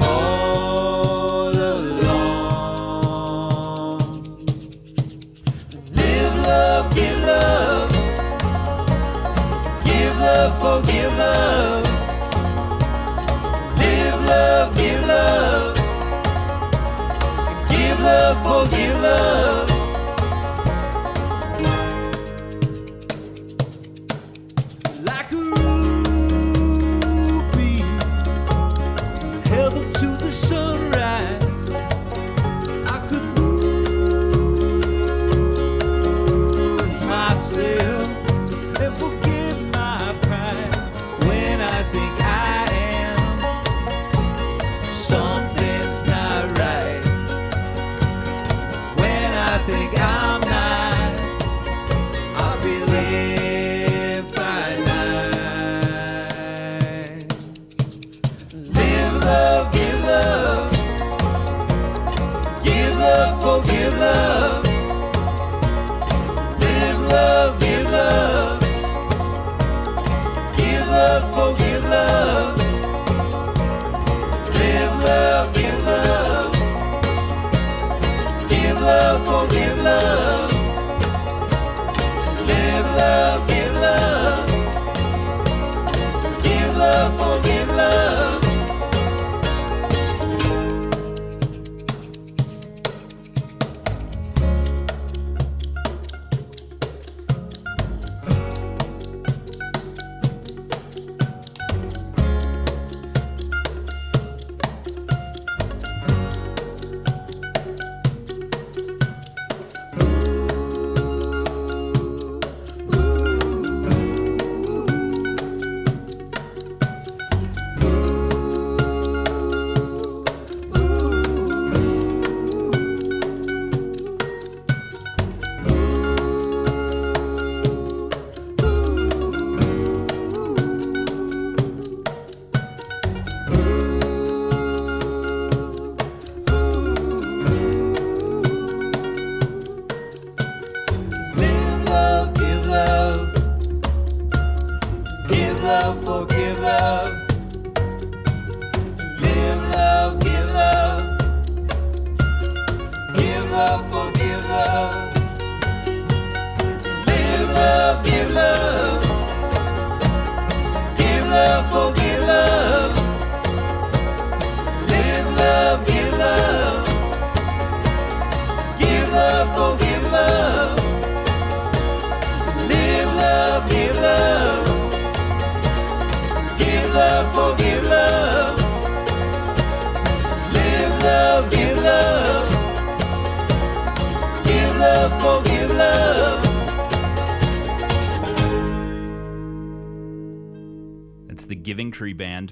all 0.00 1.48
along. 1.48 1.98
Live 5.90 6.36
love, 6.46 6.94
give 6.94 7.20
love, 7.20 7.90
give 9.84 10.18
love, 10.20 10.60
forgive 10.60 11.18
love. 11.18 11.84
Live 13.76 14.26
love, 14.28 14.76
give 14.76 15.06
love, 15.06 15.76
give 17.70 18.00
love, 18.00 18.36
forgive 18.44 19.00
love. 19.02 19.43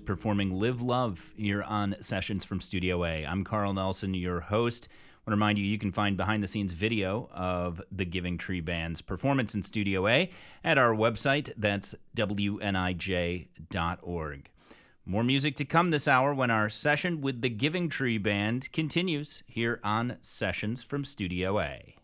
Performing 0.05 0.59
Live 0.59 0.83
Love 0.83 1.33
here 1.37 1.63
on 1.63 1.95
Sessions 2.01 2.45
from 2.45 2.61
Studio 2.61 3.05
A. 3.05 3.25
I'm 3.25 3.45
Carl 3.45 3.73
Nelson, 3.73 4.15
your 4.15 4.41
host. 4.41 4.89
I 4.91 4.95
want 5.21 5.27
to 5.27 5.37
remind 5.37 5.59
you, 5.59 5.65
you 5.65 5.79
can 5.79 5.93
find 5.93 6.17
behind 6.17 6.43
the 6.43 6.49
scenes 6.49 6.73
video 6.73 7.31
of 7.33 7.81
the 7.93 8.05
Giving 8.05 8.37
Tree 8.37 8.61
Band's 8.61 9.01
performance 9.03 9.55
in 9.55 9.63
Studio 9.63 10.09
A 10.09 10.31
at 10.65 10.79
our 10.79 10.93
website. 10.93 11.53
That's 11.57 11.95
WNIJ.org. 12.17 13.49
More 15.05 15.25
music 15.25 15.57
to 15.57 15.65
come 15.65 15.91
this 15.91 16.09
hour 16.09 16.35
when 16.35 16.51
our 16.51 16.69
session 16.69 17.21
with 17.21 17.41
the 17.41 17.49
Giving 17.49 17.89
Tree 17.89 18.19
Band 18.19 18.73
continues 18.73 19.43
here 19.47 19.81
on 19.85 20.17
Sessions 20.21 20.83
from 20.83 21.05
Studio 21.05 21.61
A. 21.61 21.97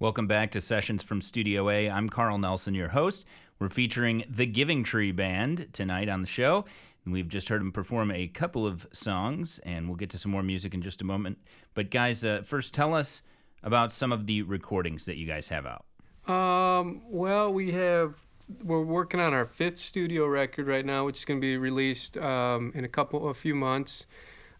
Welcome 0.00 0.26
back 0.26 0.50
to 0.50 0.60
Sessions 0.60 1.04
from 1.04 1.22
Studio 1.22 1.70
A. 1.70 1.88
I'm 1.88 2.08
Carl 2.08 2.38
Nelson, 2.38 2.74
your 2.74 2.88
host. 2.88 3.24
We're 3.60 3.68
featuring 3.68 4.24
the 4.28 4.46
Giving 4.46 4.82
Tree 4.82 5.12
Band 5.12 5.72
tonight 5.72 6.08
on 6.08 6.20
the 6.20 6.26
show. 6.26 6.64
We've 7.06 7.28
just 7.28 7.48
heard 7.48 7.60
them 7.60 7.72
perform 7.72 8.10
a 8.10 8.28
couple 8.28 8.66
of 8.66 8.86
songs, 8.92 9.60
and 9.64 9.88
we'll 9.88 9.96
get 9.96 10.10
to 10.10 10.18
some 10.18 10.30
more 10.30 10.42
music 10.42 10.72
in 10.72 10.82
just 10.82 11.02
a 11.02 11.04
moment. 11.04 11.38
But, 11.74 11.90
guys, 11.90 12.24
uh, 12.24 12.42
first 12.44 12.72
tell 12.72 12.94
us 12.94 13.20
about 13.62 13.92
some 13.92 14.12
of 14.12 14.26
the 14.26 14.42
recordings 14.42 15.04
that 15.04 15.16
you 15.16 15.26
guys 15.26 15.48
have 15.48 15.66
out. 15.66 15.84
Um, 16.32 17.02
well, 17.08 17.52
we 17.52 17.72
have 17.72 18.14
we're 18.62 18.82
working 18.82 19.20
on 19.20 19.32
our 19.32 19.46
fifth 19.46 19.78
studio 19.78 20.26
record 20.26 20.66
right 20.66 20.84
now, 20.84 21.04
which 21.06 21.18
is 21.18 21.24
going 21.24 21.40
to 21.40 21.44
be 21.44 21.56
released 21.56 22.16
um, 22.16 22.72
in 22.74 22.84
a 22.84 22.88
couple, 22.88 23.28
a 23.28 23.34
few 23.34 23.54
months. 23.54 24.06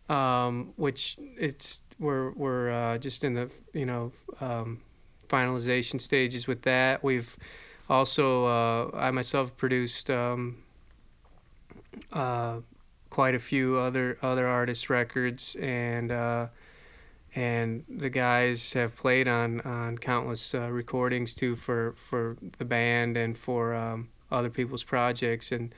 Um, 0.09 0.75
which 0.77 1.17
it's 1.39 1.81
we're 1.99 2.33
we're 2.33 2.71
uh, 2.71 2.99
just 2.99 3.25
in 3.25 3.35
the 3.35 3.51
you 3.73 3.87
know 3.87 4.13
um, 4.41 4.83
finalization 5.29 6.01
stages 6.01 6.47
with 6.47 6.63
that. 6.63 7.03
We've 7.03 7.37
also 7.89 8.45
uh, 8.47 8.91
I 8.95 9.11
myself 9.11 9.57
produced 9.57 10.11
um, 10.11 10.64
uh, 12.13 12.59
quite 13.11 13.35
a 13.35 13.39
few 13.39 13.77
other 13.79 14.19
other 14.23 14.47
artists' 14.47 14.91
records, 14.91 15.57
and 15.61 16.11
uh, 16.11 16.49
and 17.35 17.85
the 17.89 18.11
guys 18.11 18.73
have 18.73 18.97
played 18.97 19.29
on 19.29 19.61
on 19.63 19.99
countless 19.99 20.55
uh, 20.55 20.69
recordings 20.71 21.35
too 21.35 21.57
for 21.57 21.95
for 21.97 22.37
the 22.59 22.65
band 22.65 23.17
and 23.17 23.39
for 23.39 23.75
um, 23.75 24.09
other 24.31 24.51
people's 24.51 24.85
projects 24.85 25.53
and. 25.53 25.75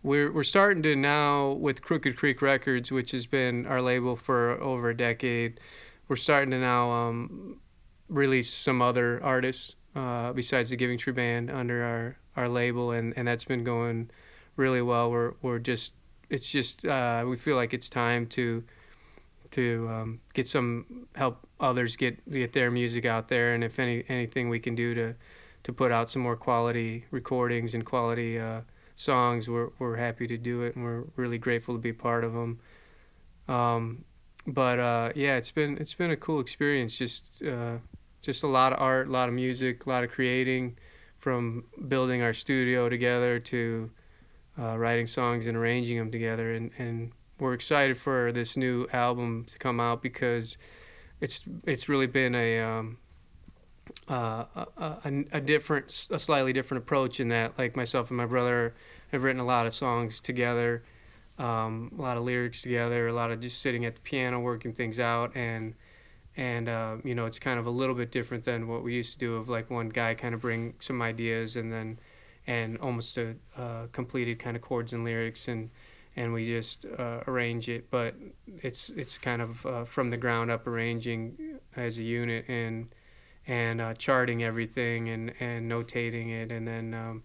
We're, 0.00 0.30
we're 0.30 0.44
starting 0.44 0.84
to 0.84 0.94
now 0.94 1.50
with 1.50 1.82
Crooked 1.82 2.16
Creek 2.16 2.40
Records, 2.40 2.92
which 2.92 3.10
has 3.10 3.26
been 3.26 3.66
our 3.66 3.80
label 3.80 4.14
for 4.14 4.52
over 4.52 4.90
a 4.90 4.96
decade. 4.96 5.58
We're 6.06 6.14
starting 6.14 6.52
to 6.52 6.58
now 6.60 6.92
um, 6.92 7.56
release 8.08 8.52
some 8.54 8.80
other 8.80 9.20
artists 9.24 9.74
uh, 9.96 10.32
besides 10.32 10.70
the 10.70 10.76
Giving 10.76 10.98
Tree 10.98 11.12
Band 11.12 11.50
under 11.50 11.82
our, 11.82 12.16
our 12.36 12.48
label, 12.48 12.92
and, 12.92 13.12
and 13.16 13.26
that's 13.26 13.44
been 13.44 13.64
going 13.64 14.10
really 14.58 14.82
well. 14.82 15.10
We're 15.10 15.32
we're 15.40 15.58
just 15.58 15.92
it's 16.28 16.50
just 16.50 16.84
uh, 16.84 17.24
we 17.26 17.36
feel 17.36 17.56
like 17.56 17.72
it's 17.72 17.88
time 17.88 18.26
to 18.26 18.64
to 19.52 19.88
um, 19.90 20.20
get 20.34 20.46
some 20.46 21.06
help 21.14 21.46
others 21.58 21.96
get 21.96 22.30
get 22.30 22.52
their 22.52 22.70
music 22.70 23.06
out 23.06 23.28
there, 23.28 23.54
and 23.54 23.64
if 23.64 23.78
any 23.78 24.04
anything 24.08 24.50
we 24.50 24.60
can 24.60 24.74
do 24.74 24.94
to 24.94 25.14
to 25.62 25.72
put 25.72 25.90
out 25.90 26.10
some 26.10 26.22
more 26.22 26.36
quality 26.36 27.06
recordings 27.10 27.74
and 27.74 27.86
quality 27.86 28.38
uh, 28.38 28.60
songs, 28.96 29.48
we're 29.48 29.70
we're 29.78 29.96
happy 29.96 30.26
to 30.26 30.36
do 30.36 30.62
it, 30.62 30.76
and 30.76 30.84
we're 30.84 31.04
really 31.16 31.38
grateful 31.38 31.74
to 31.74 31.80
be 31.80 31.92
part 31.92 32.24
of 32.24 32.34
them. 32.34 32.60
Um, 33.48 34.04
but 34.46 34.78
uh, 34.78 35.12
yeah, 35.14 35.36
it's 35.36 35.52
been 35.52 35.78
it's 35.78 35.94
been 35.94 36.10
a 36.10 36.16
cool 36.16 36.40
experience. 36.40 36.96
Just 36.96 37.42
uh, 37.42 37.78
just 38.20 38.42
a 38.42 38.48
lot 38.48 38.72
of 38.72 38.80
art, 38.80 39.08
a 39.08 39.10
lot 39.10 39.28
of 39.28 39.34
music, 39.34 39.86
a 39.86 39.88
lot 39.88 40.04
of 40.04 40.10
creating, 40.10 40.76
from 41.16 41.64
building 41.86 42.20
our 42.22 42.34
studio 42.34 42.88
together 42.88 43.38
to 43.38 43.90
uh, 44.58 44.76
writing 44.76 45.06
songs 45.06 45.46
and 45.46 45.56
arranging 45.56 45.98
them 45.98 46.10
together. 46.10 46.52
And, 46.52 46.70
and 46.78 47.12
we're 47.38 47.54
excited 47.54 47.98
for 47.98 48.32
this 48.32 48.56
new 48.56 48.86
album 48.92 49.46
to 49.50 49.58
come 49.58 49.80
out 49.80 50.02
because 50.02 50.58
it's 51.20 51.44
it's 51.66 51.88
really 51.88 52.06
been 52.06 52.34
a 52.34 52.60
um, 52.60 52.98
uh, 54.08 54.44
a, 54.54 54.66
a, 54.78 55.24
a 55.32 55.40
different, 55.40 56.06
a 56.10 56.18
slightly 56.18 56.52
different 56.52 56.82
approach 56.82 57.20
in 57.20 57.28
that, 57.28 57.58
like 57.58 57.76
myself 57.76 58.10
and 58.10 58.16
my 58.16 58.26
brother 58.26 58.74
have 59.12 59.22
written 59.22 59.40
a 59.40 59.46
lot 59.46 59.66
of 59.66 59.72
songs 59.72 60.20
together, 60.20 60.82
um, 61.38 61.92
a 61.98 62.02
lot 62.02 62.16
of 62.16 62.24
lyrics 62.24 62.62
together, 62.62 63.08
a 63.08 63.12
lot 63.12 63.30
of 63.30 63.40
just 63.40 63.60
sitting 63.60 63.84
at 63.84 63.94
the 63.94 64.00
piano 64.00 64.40
working 64.40 64.72
things 64.72 64.98
out, 64.98 65.34
and 65.36 65.74
and 66.36 66.68
uh, 66.68 66.96
you 67.04 67.14
know 67.14 67.26
it's 67.26 67.38
kind 67.38 67.58
of 67.58 67.66
a 67.66 67.70
little 67.70 67.94
bit 67.94 68.10
different 68.10 68.44
than 68.44 68.68
what 68.68 68.82
we 68.82 68.94
used 68.94 69.12
to 69.14 69.18
do 69.18 69.36
of 69.36 69.48
like 69.48 69.70
one 69.70 69.88
guy 69.88 70.14
kind 70.14 70.34
of 70.34 70.40
bring 70.40 70.74
some 70.78 71.00
ideas 71.02 71.56
and 71.56 71.72
then 71.72 71.98
and 72.48 72.78
almost 72.78 73.16
a 73.18 73.36
uh, 73.56 73.86
completed 73.92 74.38
kind 74.38 74.56
of 74.56 74.62
chords 74.62 74.92
and 74.92 75.04
lyrics 75.04 75.46
and 75.46 75.70
and 76.16 76.32
we 76.32 76.44
just 76.44 76.84
uh, 76.98 77.20
arrange 77.28 77.68
it. 77.68 77.90
But 77.90 78.16
it's 78.62 78.88
it's 78.90 79.18
kind 79.18 79.40
of 79.40 79.64
uh, 79.66 79.84
from 79.84 80.10
the 80.10 80.16
ground 80.16 80.50
up 80.50 80.66
arranging 80.66 81.60
as 81.76 81.98
a 81.98 82.02
unit 82.02 82.46
and 82.48 82.88
and 83.46 83.80
uh, 83.80 83.94
charting 83.94 84.42
everything 84.42 85.10
and 85.10 85.32
and 85.38 85.70
notating 85.70 86.30
it 86.30 86.50
and 86.50 86.66
then 86.66 86.94
um, 86.94 87.22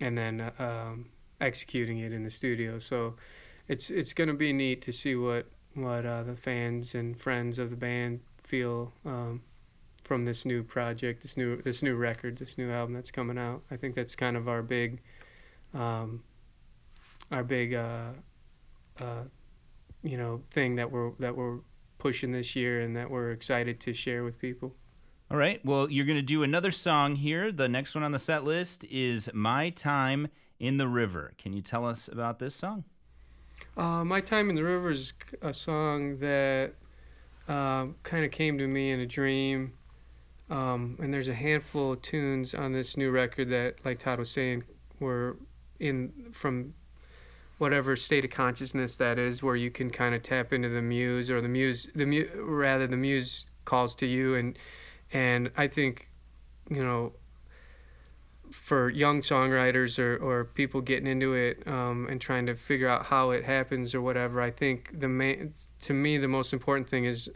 and 0.00 0.16
then 0.18 0.40
uh, 0.40 0.52
um, 0.58 1.10
executing 1.40 1.98
it 1.98 2.12
in 2.12 2.24
the 2.24 2.30
studio. 2.30 2.78
So 2.78 3.14
it's 3.68 3.90
it's 3.90 4.14
going 4.14 4.28
to 4.28 4.34
be 4.34 4.52
neat 4.54 4.80
to 4.82 4.92
see 4.92 5.14
what 5.14 5.46
what 5.74 6.06
uh, 6.06 6.22
the 6.22 6.34
fans 6.34 6.94
and 6.94 7.20
friends 7.20 7.58
of 7.58 7.68
the 7.68 7.76
band 7.76 8.20
feel 8.42 8.92
um, 9.04 9.42
from 10.04 10.26
this 10.26 10.44
new 10.44 10.62
project, 10.62 11.22
this 11.22 11.36
new 11.36 11.60
this 11.62 11.82
new 11.82 11.96
record, 11.96 12.36
this 12.36 12.56
new 12.56 12.70
album 12.70 12.94
that's 12.94 13.10
coming 13.10 13.38
out. 13.38 13.62
I 13.70 13.76
think 13.76 13.94
that's 13.94 14.14
kind 14.14 14.36
of 14.36 14.48
our 14.48 14.62
big, 14.62 15.00
um, 15.72 16.22
our 17.30 17.42
big, 17.42 17.74
uh, 17.74 18.10
uh, 19.00 19.24
you 20.02 20.16
know, 20.16 20.42
thing 20.50 20.76
that 20.76 20.90
we're 20.90 21.12
that 21.18 21.36
we're 21.36 21.58
pushing 21.98 22.32
this 22.32 22.54
year 22.54 22.80
and 22.80 22.94
that 22.96 23.10
we're 23.10 23.30
excited 23.30 23.80
to 23.80 23.94
share 23.94 24.22
with 24.22 24.38
people. 24.38 24.74
All 25.30 25.38
right. 25.38 25.64
Well, 25.64 25.90
you're 25.90 26.04
going 26.04 26.18
to 26.18 26.22
do 26.22 26.42
another 26.42 26.70
song 26.70 27.16
here. 27.16 27.50
The 27.50 27.68
next 27.68 27.94
one 27.94 28.04
on 28.04 28.12
the 28.12 28.18
set 28.18 28.44
list 28.44 28.84
is 28.84 29.30
"My 29.32 29.70
Time 29.70 30.28
in 30.60 30.76
the 30.76 30.86
River." 30.86 31.32
Can 31.38 31.54
you 31.54 31.62
tell 31.62 31.86
us 31.86 32.08
about 32.08 32.38
this 32.38 32.54
song? 32.54 32.84
Uh, 33.76 34.04
My 34.04 34.20
Time 34.20 34.50
in 34.50 34.56
the 34.56 34.62
River 34.62 34.90
is 34.90 35.14
a 35.42 35.52
song 35.52 36.18
that 36.18 36.74
um, 37.48 37.96
kind 38.02 38.24
of 38.24 38.30
came 38.30 38.58
to 38.58 38.66
me 38.66 38.90
in 38.90 39.00
a 39.00 39.06
dream. 39.06 39.72
Um, 40.54 40.96
and 41.02 41.12
there's 41.12 41.26
a 41.26 41.34
handful 41.34 41.94
of 41.94 42.02
tunes 42.02 42.54
on 42.54 42.72
this 42.72 42.96
new 42.96 43.10
record 43.10 43.50
that, 43.50 43.84
like 43.84 43.98
Todd 43.98 44.20
was 44.20 44.30
saying, 44.30 44.62
were 45.00 45.36
in 45.80 46.12
from 46.30 46.74
whatever 47.58 47.96
state 47.96 48.24
of 48.24 48.30
consciousness 48.30 48.94
that 48.96 49.18
is, 49.18 49.42
where 49.42 49.56
you 49.56 49.72
can 49.72 49.90
kind 49.90 50.14
of 50.14 50.22
tap 50.22 50.52
into 50.52 50.68
the 50.68 50.80
muse 50.80 51.28
or 51.28 51.40
the 51.40 51.48
muse, 51.48 51.88
the 51.96 52.06
mu- 52.06 52.28
rather 52.36 52.86
the 52.86 52.96
muse 52.96 53.46
calls 53.64 53.96
to 53.96 54.06
you, 54.06 54.36
and 54.36 54.56
and 55.12 55.50
I 55.56 55.66
think, 55.66 56.08
you 56.70 56.84
know, 56.84 57.14
for 58.52 58.88
young 58.90 59.22
songwriters 59.22 59.98
or, 59.98 60.16
or 60.16 60.44
people 60.44 60.80
getting 60.80 61.08
into 61.08 61.34
it 61.34 61.66
um, 61.66 62.06
and 62.08 62.20
trying 62.20 62.46
to 62.46 62.54
figure 62.54 62.88
out 62.88 63.06
how 63.06 63.30
it 63.30 63.42
happens 63.42 63.92
or 63.92 64.00
whatever, 64.00 64.40
I 64.40 64.52
think 64.52 65.00
the 65.00 65.08
main, 65.08 65.52
to 65.80 65.92
me, 65.92 66.16
the 66.16 66.28
most 66.28 66.52
important 66.52 66.88
thing 66.88 67.06
is 67.06 67.28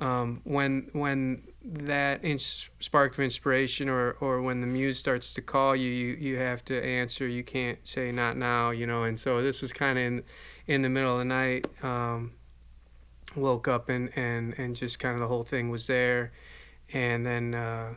um, 0.00 0.40
when 0.44 0.88
when 0.92 1.44
that 1.64 2.24
ins- 2.24 2.68
spark 2.80 3.14
of 3.14 3.20
inspiration 3.20 3.88
or, 3.88 4.12
or 4.12 4.42
when 4.42 4.60
the 4.60 4.66
muse 4.66 4.98
starts 4.98 5.32
to 5.34 5.42
call 5.42 5.76
you, 5.76 5.90
you, 5.90 6.14
you 6.14 6.38
have 6.38 6.64
to 6.66 6.84
answer. 6.84 7.26
You 7.26 7.44
can't 7.44 7.78
say 7.86 8.10
not 8.10 8.36
now, 8.36 8.70
you 8.70 8.86
know. 8.86 9.04
And 9.04 9.18
so 9.18 9.42
this 9.42 9.62
was 9.62 9.72
kind 9.72 9.98
of 9.98 10.04
in 10.04 10.22
in 10.66 10.82
the 10.82 10.88
middle 10.88 11.12
of 11.12 11.18
the 11.18 11.24
night. 11.24 11.66
Um, 11.82 12.32
woke 13.34 13.66
up 13.66 13.88
and, 13.88 14.10
and, 14.14 14.52
and 14.58 14.76
just 14.76 14.98
kind 14.98 15.14
of 15.14 15.20
the 15.20 15.28
whole 15.28 15.44
thing 15.44 15.70
was 15.70 15.86
there, 15.86 16.32
and 16.92 17.24
then. 17.24 17.54
Uh, 17.54 17.94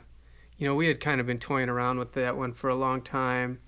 you 0.58 0.68
know, 0.68 0.76
we 0.76 0.88
had 0.88 1.00
kind 1.00 1.20
of 1.20 1.28
been 1.28 1.40
toying 1.40 1.70
around 1.70 2.00
with 2.00 2.14
that 2.14 2.38
one 2.38 2.54
for 2.54 2.70
a 2.70 2.76
long 2.76 3.02
time. 3.02 3.60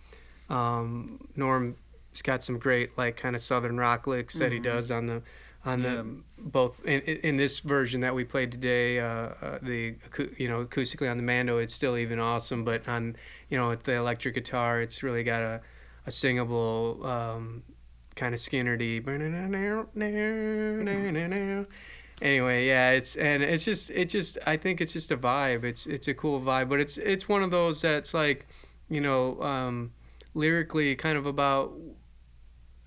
Um, 0.49 1.27
Norm's 1.35 1.75
got 2.23 2.43
some 2.43 2.57
great 2.57 2.97
like 2.97 3.17
kind 3.17 3.35
of 3.35 3.41
southern 3.41 3.77
rock 3.77 4.07
licks 4.07 4.39
that 4.39 4.51
he 4.51 4.59
does 4.59 4.89
on 4.89 5.07
the 5.07 5.21
on 5.67 5.83
Yeah. 5.83 5.89
the 5.95 6.05
both 6.39 6.83
in, 6.85 7.01
in 7.01 7.37
this 7.37 7.59
version 7.59 8.01
that 8.01 8.15
we 8.15 8.23
played 8.23 8.51
today. 8.51 8.99
Uh, 8.99 9.07
uh, 9.41 9.59
the 9.61 9.95
you 10.37 10.47
know 10.47 10.65
acoustically 10.65 11.09
on 11.09 11.17
the 11.17 11.23
mando, 11.23 11.57
it's 11.57 11.73
still 11.73 11.97
even 11.97 12.19
awesome, 12.19 12.63
but 12.63 12.87
on 12.87 13.15
you 13.49 13.57
know 13.57 13.69
with 13.69 13.83
the 13.83 13.93
electric 13.93 14.35
guitar, 14.35 14.81
it's 14.81 15.03
really 15.03 15.23
got 15.23 15.41
a 15.41 15.61
a 16.05 16.11
singable 16.11 17.05
um, 17.05 17.63
kind 18.15 18.33
of 18.33 18.39
Skynyrdy. 18.39 19.03
anyway 22.21 22.65
yeah 22.65 22.89
it's 22.91 23.15
and 23.15 23.43
it's 23.43 23.63
just 23.65 23.91
it 23.91 24.09
just 24.09 24.37
i 24.47 24.57
think 24.57 24.81
it's 24.81 24.93
just 24.93 25.11
a 25.11 25.17
vibe 25.17 25.63
it's 25.63 25.85
it's 25.85 26.07
a 26.07 26.13
cool 26.15 26.41
vibe 26.41 26.67
but 26.69 26.79
it's 26.79 26.97
it's 26.97 27.29
one 27.29 27.43
of 27.43 27.51
those 27.51 27.81
that's 27.81 28.11
like 28.13 28.47
you 28.89 28.99
know 28.99 29.39
um 29.43 29.91
lyrically 30.33 30.95
kind 30.95 31.15
of 31.17 31.25
about 31.27 31.73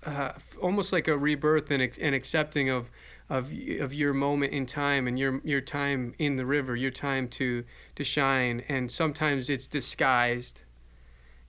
uh, 0.05 0.31
almost 0.61 0.91
like 0.91 1.07
a 1.07 1.17
rebirth 1.17 1.69
and, 1.71 1.97
and 1.99 2.15
accepting 2.15 2.69
of 2.69 2.89
of 3.29 3.51
of 3.79 3.93
your 3.93 4.13
moment 4.13 4.51
in 4.51 4.65
time 4.65 5.07
and 5.07 5.17
your 5.17 5.41
your 5.43 5.61
time 5.61 6.13
in 6.17 6.35
the 6.35 6.45
river 6.45 6.75
your 6.75 6.91
time 6.91 7.27
to 7.27 7.63
to 7.95 8.03
shine 8.03 8.61
and 8.67 8.91
sometimes 8.91 9.49
it's 9.49 9.67
disguised 9.67 10.61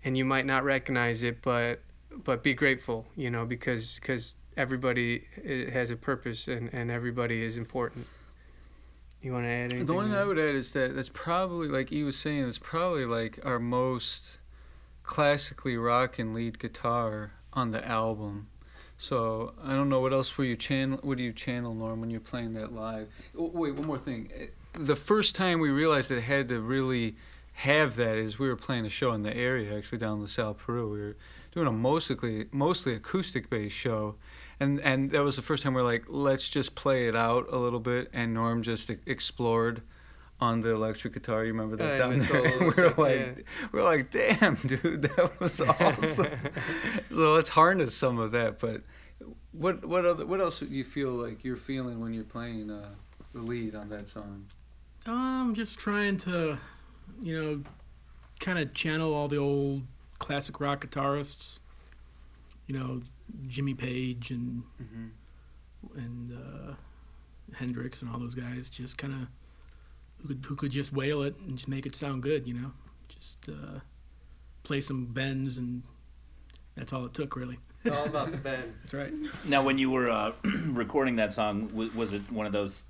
and 0.05 0.17
you 0.17 0.25
might 0.25 0.47
not 0.47 0.63
recognize 0.63 1.23
it 1.23 1.43
but 1.43 1.83
but 2.25 2.43
be 2.43 2.55
grateful 2.55 3.07
you 3.17 3.31
know 3.31 3.45
because 3.45 3.99
because 3.99 4.37
everybody 4.57 5.25
has 5.73 5.91
a 5.91 5.97
purpose 5.97 6.47
and 6.47 6.73
and 6.73 6.91
everybody 6.91 7.43
is 7.43 7.57
important 7.57 8.07
you 9.23 9.33
want 9.33 9.45
to 9.45 9.49
add 9.49 9.73
anything 9.73 9.87
The 9.87 9.95
to 9.95 10.03
thing 10.03 10.15
I 10.15 10.25
would 10.25 10.39
add 10.39 10.55
is 10.55 10.73
that 10.73 10.97
that's 10.97 11.09
probably 11.09 11.69
like 11.69 11.91
he 11.91 12.03
was 12.03 12.19
saying. 12.19 12.47
It's 12.49 12.59
probably 12.59 13.07
like 13.07 13.39
our 13.45 13.61
most 13.61 14.39
classically 15.05 15.77
rock 15.77 16.19
and 16.19 16.35
lead 16.35 16.59
guitar 16.59 17.33
on 17.53 17.71
the 17.71 17.87
album. 17.87 18.49
So 18.99 19.55
I 19.63 19.73
don't 19.73 19.89
know 19.89 20.01
what 20.01 20.13
else 20.13 20.37
were 20.39 20.45
you 20.45 20.57
channel. 20.57 20.99
What 21.03 21.19
do 21.19 21.25
you 21.25 21.33
channel, 21.33 21.75
Norm, 21.75 22.01
when 22.01 22.11
you're 22.11 22.21
playing 22.21 22.55
that 22.55 22.73
live? 22.73 23.09
Oh, 23.37 23.51
wait, 23.53 23.75
one 23.75 23.87
more 23.87 23.99
thing. 23.99 24.31
Eh, 24.35 24.47
The 24.79 24.97
first 24.97 25.35
time 25.35 25.59
we 25.61 25.71
realized 25.71 26.11
it 26.11 26.23
had 26.23 26.49
to 26.51 26.61
really 26.61 27.17
have 27.55 27.97
that 27.97 28.17
is 28.17 28.39
we 28.39 28.49
were 28.49 28.57
playing 28.57 28.87
a 28.87 28.89
show 28.89 29.13
in 29.13 29.23
the 29.23 29.37
area, 29.37 29.77
actually 29.77 29.99
down 29.99 30.17
in 30.17 30.23
LaSalle, 30.23 30.55
Peru. 30.55 30.91
We 30.91 31.01
were 31.01 31.17
doing 31.53 31.67
a 31.67 31.73
mostly 31.73 32.47
mostly 32.53 32.95
acoustic 32.95 33.51
based 33.51 33.77
show, 33.77 34.15
and 34.59 34.81
and 34.81 35.11
that 35.11 35.23
was 35.23 35.37
the 35.37 35.43
first 35.43 35.63
time 35.63 35.75
we 35.75 35.81
are 35.83 35.85
like, 35.85 36.05
let's 36.09 36.49
just 36.49 36.75
play 36.75 37.09
it 37.09 37.17
out 37.17 37.47
a 37.53 37.59
little 37.59 37.81
bit, 37.81 38.09
and 38.15 38.33
Norm 38.33 38.63
just 38.63 38.89
explored 39.05 39.83
on 40.43 40.61
the 40.61 40.71
electric 40.71 41.15
guitar. 41.15 41.45
You 41.45 41.53
remember 41.53 41.77
that 41.77 41.93
yeah, 41.93 41.97
down 41.99 42.17
there? 42.17 42.27
solos, 42.59 42.77
we 42.77 42.83
were 42.83 42.89
yeah. 42.89 43.27
like, 43.27 43.47
we 43.71 43.81
are 43.81 43.85
like, 43.85 44.11
damn, 44.11 44.57
dude, 44.57 45.03
that 45.17 45.41
was 45.41 45.61
awesome. 45.61 46.27
so 47.11 47.35
let's 47.35 47.51
harness 47.51 47.95
some 47.95 48.19
of 48.19 48.33
that. 48.33 48.59
But 48.59 48.83
what 49.53 49.85
what 49.85 50.05
other 50.05 50.27
what 50.27 50.41
else 50.41 50.59
do 50.59 50.67
you 50.67 50.85
feel 50.85 51.11
like 51.11 51.45
you're 51.45 51.57
feeling 51.57 52.01
when 52.01 52.13
you're 52.13 52.25
playing 52.25 52.71
uh, 52.71 52.89
the 53.33 53.41
lead 53.41 53.75
on 53.75 53.89
that 53.91 54.09
song? 54.09 54.47
I'm 55.07 55.55
just 55.55 55.79
trying 55.79 56.17
to, 56.19 56.59
you 57.21 57.43
know, 57.43 57.63
kind 58.41 58.59
of 58.59 58.75
channel 58.75 59.15
all 59.15 59.29
the 59.29 59.39
old 59.39 59.83
classic 60.19 60.61
rock 60.61 60.85
guitarists. 60.85 61.61
You 62.67 62.79
know, 62.79 63.03
Jimmy 63.47 63.75
Page 63.75 64.31
and 64.31 64.65
and 65.95 66.33
uh, 66.33 66.75
Hendrix 67.55 68.03
and 68.03 68.11
all 68.11 68.19
those 68.19 68.35
guys, 68.35 68.71
just 68.71 68.99
kind 68.99 69.13
of 69.13 69.29
who 70.23 70.29
could 70.29 70.45
who 70.47 70.57
could 70.57 70.71
just 70.71 70.93
wail 70.93 71.23
it 71.23 71.37
and 71.39 71.57
just 71.57 71.69
make 71.69 71.87
it 71.87 71.95
sound 71.95 72.23
good, 72.23 72.47
you 72.47 72.55
know, 72.55 72.73
just 73.09 73.49
uh, 73.49 73.81
play 74.63 74.81
some 74.81 75.07
bends 75.07 75.59
and 75.59 75.83
that's 76.77 76.93
all 76.93 77.05
it 77.05 77.15
took 77.15 77.37
really. 77.37 77.59
It's 77.85 77.97
all 77.97 78.07
about 78.07 78.31
the 78.31 78.39
bends. 78.39 78.83
That's 78.83 78.95
right. 78.95 79.13
Now, 79.45 79.63
when 79.63 79.77
you 79.79 79.91
were 79.91 80.09
uh, 80.11 80.33
recording 80.67 81.17
that 81.17 81.33
song, 81.33 81.71
was, 81.75 81.95
was 81.95 82.13
it 82.13 82.31
one 82.31 82.47
of 82.47 82.53
those? 82.53 82.87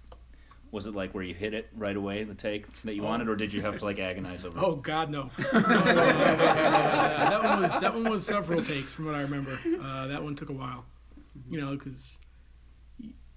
Was 0.71 0.87
it 0.87 0.95
like 0.95 1.15
where 1.15 1.23
you 1.23 1.35
hit 1.35 1.53
it 1.53 1.69
right 1.75 1.97
away, 1.97 2.25
the 2.25 2.35
take 2.35 2.67
that 2.85 2.95
you 2.95 3.03
wanted, 3.03 3.29
or 3.29 3.37
did 3.37 3.53
you 3.53 3.61
have 3.61 3.79
to 3.79 3.85
like 3.85 3.99
agonize 3.99 4.45
over? 4.45 4.59
it? 4.59 4.63
Oh 4.63 4.77
God, 4.77 5.11
no. 5.11 5.31
no, 5.53 5.61
no, 5.61 5.61
no, 5.61 5.75
no, 5.75 5.85
no, 5.85 5.95
no. 5.95 6.35
that 6.35 7.43
one 7.43 7.63
was 7.63 7.81
that 7.81 7.95
one 7.95 8.11
was 8.11 8.27
several 8.27 8.63
takes 8.63 8.93
from 8.93 9.05
what 9.07 9.15
I 9.15 9.21
remember. 9.21 9.59
Uh, 9.83 10.07
that 10.07 10.23
one 10.23 10.35
took 10.35 10.49
a 10.49 10.55
while, 10.55 10.87
you 11.51 11.61
know, 11.61 11.77
because 11.77 12.19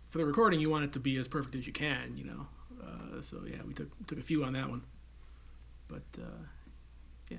for 0.07 0.19
the 0.19 0.25
recording 0.25 0.61
you 0.61 0.69
want 0.69 0.85
it 0.85 0.93
to 0.93 0.99
be 0.99 1.17
as 1.17 1.27
perfect 1.27 1.55
as 1.55 1.67
you 1.67 1.73
can, 1.73 2.15
you 2.15 2.23
know. 2.23 2.47
So 3.21 3.41
yeah, 3.45 3.57
we 3.65 3.73
took 3.73 3.89
took 4.07 4.19
a 4.19 4.23
few 4.23 4.43
on 4.43 4.53
that 4.53 4.69
one, 4.69 4.83
but 5.87 6.03
uh, 6.17 6.43
yeah. 7.29 7.37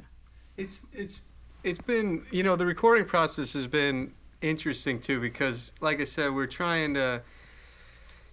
It's 0.57 0.81
it's 0.93 1.23
it's 1.63 1.79
been 1.79 2.25
you 2.31 2.43
know 2.43 2.57
the 2.57 2.67
recording 2.67 3.05
process 3.05 3.53
has 3.55 3.67
been 3.67 4.13
interesting 4.41 5.01
too 5.01 5.21
because 5.21 5.73
like 5.81 6.01
I 6.01 6.05
said 6.05 6.35
we're 6.35 6.47
trying 6.47 6.95
to 6.95 7.23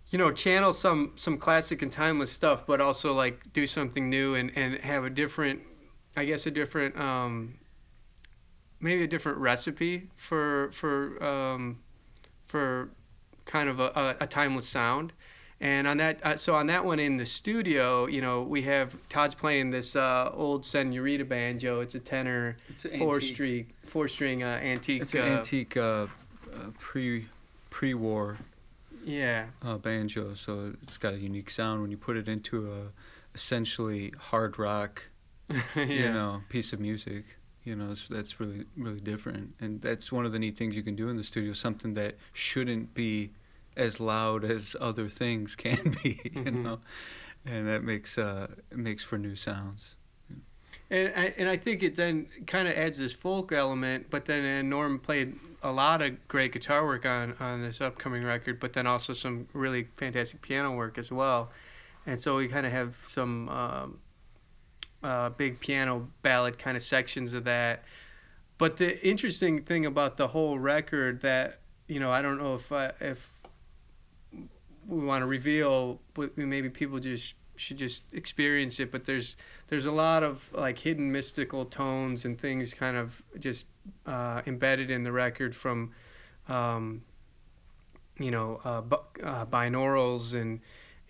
you 0.09 0.19
know 0.19 0.31
channel 0.31 0.73
some 0.73 1.13
some 1.15 1.37
classic 1.37 1.81
and 1.81 1.91
timeless 1.91 2.31
stuff 2.31 2.65
but 2.67 2.81
also 2.81 3.13
like 3.13 3.51
do 3.53 3.65
something 3.65 4.09
new 4.09 4.35
and 4.35 4.51
and 4.55 4.77
have 4.79 5.05
a 5.05 5.09
different 5.09 5.61
I 6.15 6.25
guess 6.25 6.45
a 6.45 6.51
different 6.51 6.99
um 6.99 7.55
maybe 8.79 9.03
a 9.03 9.07
different 9.07 9.37
recipe 9.37 10.09
for 10.15 10.71
for 10.71 11.23
um 11.23 11.79
for 12.45 12.89
kind 13.45 13.69
of 13.69 13.79
a, 13.79 13.87
a, 13.95 14.15
a 14.21 14.27
timeless 14.27 14.67
sound 14.67 15.13
and 15.59 15.87
on 15.87 15.97
that, 15.97 16.19
uh, 16.25 16.35
so 16.35 16.55
on 16.55 16.67
that 16.67 16.83
one 16.83 16.99
in 16.99 17.17
the 17.17 17.25
studio, 17.25 18.05
you 18.07 18.21
know, 18.21 18.41
we 18.41 18.63
have 18.63 18.95
Todd's 19.09 19.35
playing 19.35 19.71
this 19.71 19.95
uh, 19.95 20.29
old 20.33 20.65
Senorita 20.65 21.25
banjo. 21.25 21.79
It's 21.81 21.95
a 21.95 21.99
tenor, 21.99 22.57
It's 22.69 22.83
four 22.97 23.15
antique. 23.15 23.35
string, 23.35 23.65
four 23.85 24.07
string 24.07 24.43
uh, 24.43 24.59
antique. 24.61 25.03
It's 25.03 25.13
an 25.13 25.21
uh, 25.21 25.37
antique 25.37 25.77
uh, 25.77 25.81
uh, 25.81 26.07
pre 26.79 27.25
pre 27.69 27.93
war 27.93 28.37
Yeah, 29.05 29.45
uh, 29.61 29.77
banjo, 29.77 30.33
so 30.33 30.73
it's 30.83 30.97
got 30.97 31.13
a 31.13 31.17
unique 31.17 31.49
sound 31.49 31.81
when 31.81 31.91
you 31.91 31.97
put 31.97 32.17
it 32.17 32.27
into 32.27 32.71
a 32.71 32.91
essentially 33.35 34.13
hard 34.17 34.59
rock, 34.59 35.03
yeah. 35.49 35.83
you 35.85 36.11
know, 36.11 36.41
piece 36.49 36.73
of 36.73 36.79
music. 36.79 37.37
You 37.63 37.77
know, 37.77 37.93
that's 38.09 38.39
really 38.41 38.65
really 38.75 38.99
different, 38.99 39.53
and 39.61 39.81
that's 39.81 40.11
one 40.11 40.25
of 40.25 40.33
the 40.33 40.39
neat 40.39 40.57
things 40.57 40.75
you 40.75 40.83
can 40.83 40.95
do 40.95 41.07
in 41.07 41.15
the 41.15 41.23
studio. 41.23 41.53
Something 41.53 41.93
that 41.93 42.15
shouldn't 42.33 42.93
be 42.93 43.31
as 43.75 43.99
loud 43.99 44.43
as 44.45 44.75
other 44.79 45.09
things 45.09 45.55
can 45.55 45.95
be, 46.03 46.19
you 46.33 46.41
Mhm. 46.43 46.63
know, 46.63 46.79
and 47.45 47.67
that 47.67 47.83
makes 47.83 48.17
uh 48.17 48.47
makes 48.71 49.03
for 49.03 49.17
new 49.17 49.35
sounds. 49.35 49.95
And 50.89 51.11
I, 51.15 51.33
and 51.37 51.49
I 51.49 51.57
think 51.57 51.81
it 51.81 51.95
then 51.95 52.27
kind 52.45 52.67
of 52.67 52.75
adds 52.75 52.99
this 52.99 53.13
folk 53.13 53.51
element, 53.51 54.07
but 54.11 54.25
then 54.25 54.43
and 54.45 54.69
Norm 54.69 54.99
played 54.99 55.35
a 55.63 55.71
lot 55.71 56.01
of 56.01 56.27
great 56.27 56.51
guitar 56.51 56.85
work 56.85 57.05
on, 57.05 57.35
on 57.39 57.61
this 57.63 57.81
upcoming 57.81 58.23
record, 58.23 58.59
but 58.59 58.73
then 58.73 58.85
also 58.85 59.13
some 59.13 59.47
really 59.53 59.87
fantastic 59.95 60.41
piano 60.41 60.75
work 60.75 60.97
as 60.99 61.11
well. 61.11 61.49
And 62.05 62.21
so 62.21 62.35
we 62.35 62.47
kind 62.47 62.65
of 62.65 62.71
have 62.73 62.95
some 63.09 63.49
um, 63.49 63.99
uh, 65.01 65.29
big 65.29 65.59
piano 65.59 66.09
ballad 66.21 66.59
kind 66.59 66.77
of 66.77 66.83
sections 66.83 67.33
of 67.33 67.43
that. 67.45 67.83
But 68.57 68.77
the 68.77 69.03
interesting 69.07 69.63
thing 69.63 69.85
about 69.85 70.17
the 70.17 70.27
whole 70.27 70.59
record 70.59 71.21
that 71.21 71.59
you 71.87 71.99
know 71.99 72.11
I 72.11 72.21
don't 72.21 72.37
know 72.37 72.55
if 72.55 72.71
I, 72.71 72.91
if 72.99 73.29
we 74.87 75.03
want 75.03 75.21
to 75.21 75.27
reveal, 75.27 75.99
but 76.13 76.37
maybe 76.37 76.69
people 76.69 76.99
just 76.99 77.35
should 77.55 77.77
just 77.77 78.03
experience 78.11 78.79
it. 78.79 78.91
But 78.91 79.05
there's 79.05 79.35
there's 79.67 79.85
a 79.85 79.91
lot 79.91 80.23
of 80.23 80.51
like 80.53 80.79
hidden 80.79 81.11
mystical 81.11 81.65
tones 81.65 82.25
and 82.25 82.39
things 82.39 82.73
kind 82.73 82.97
of 82.97 83.23
just 83.39 83.65
uh, 84.05 84.41
embedded 84.45 84.91
in 84.91 85.03
the 85.03 85.11
record 85.11 85.55
from 85.55 85.91
um, 86.47 87.03
you 88.19 88.31
know 88.31 88.59
uh, 88.63 88.81
bu- 88.81 89.23
uh, 89.23 89.45
binaurals 89.45 90.33
and 90.33 90.59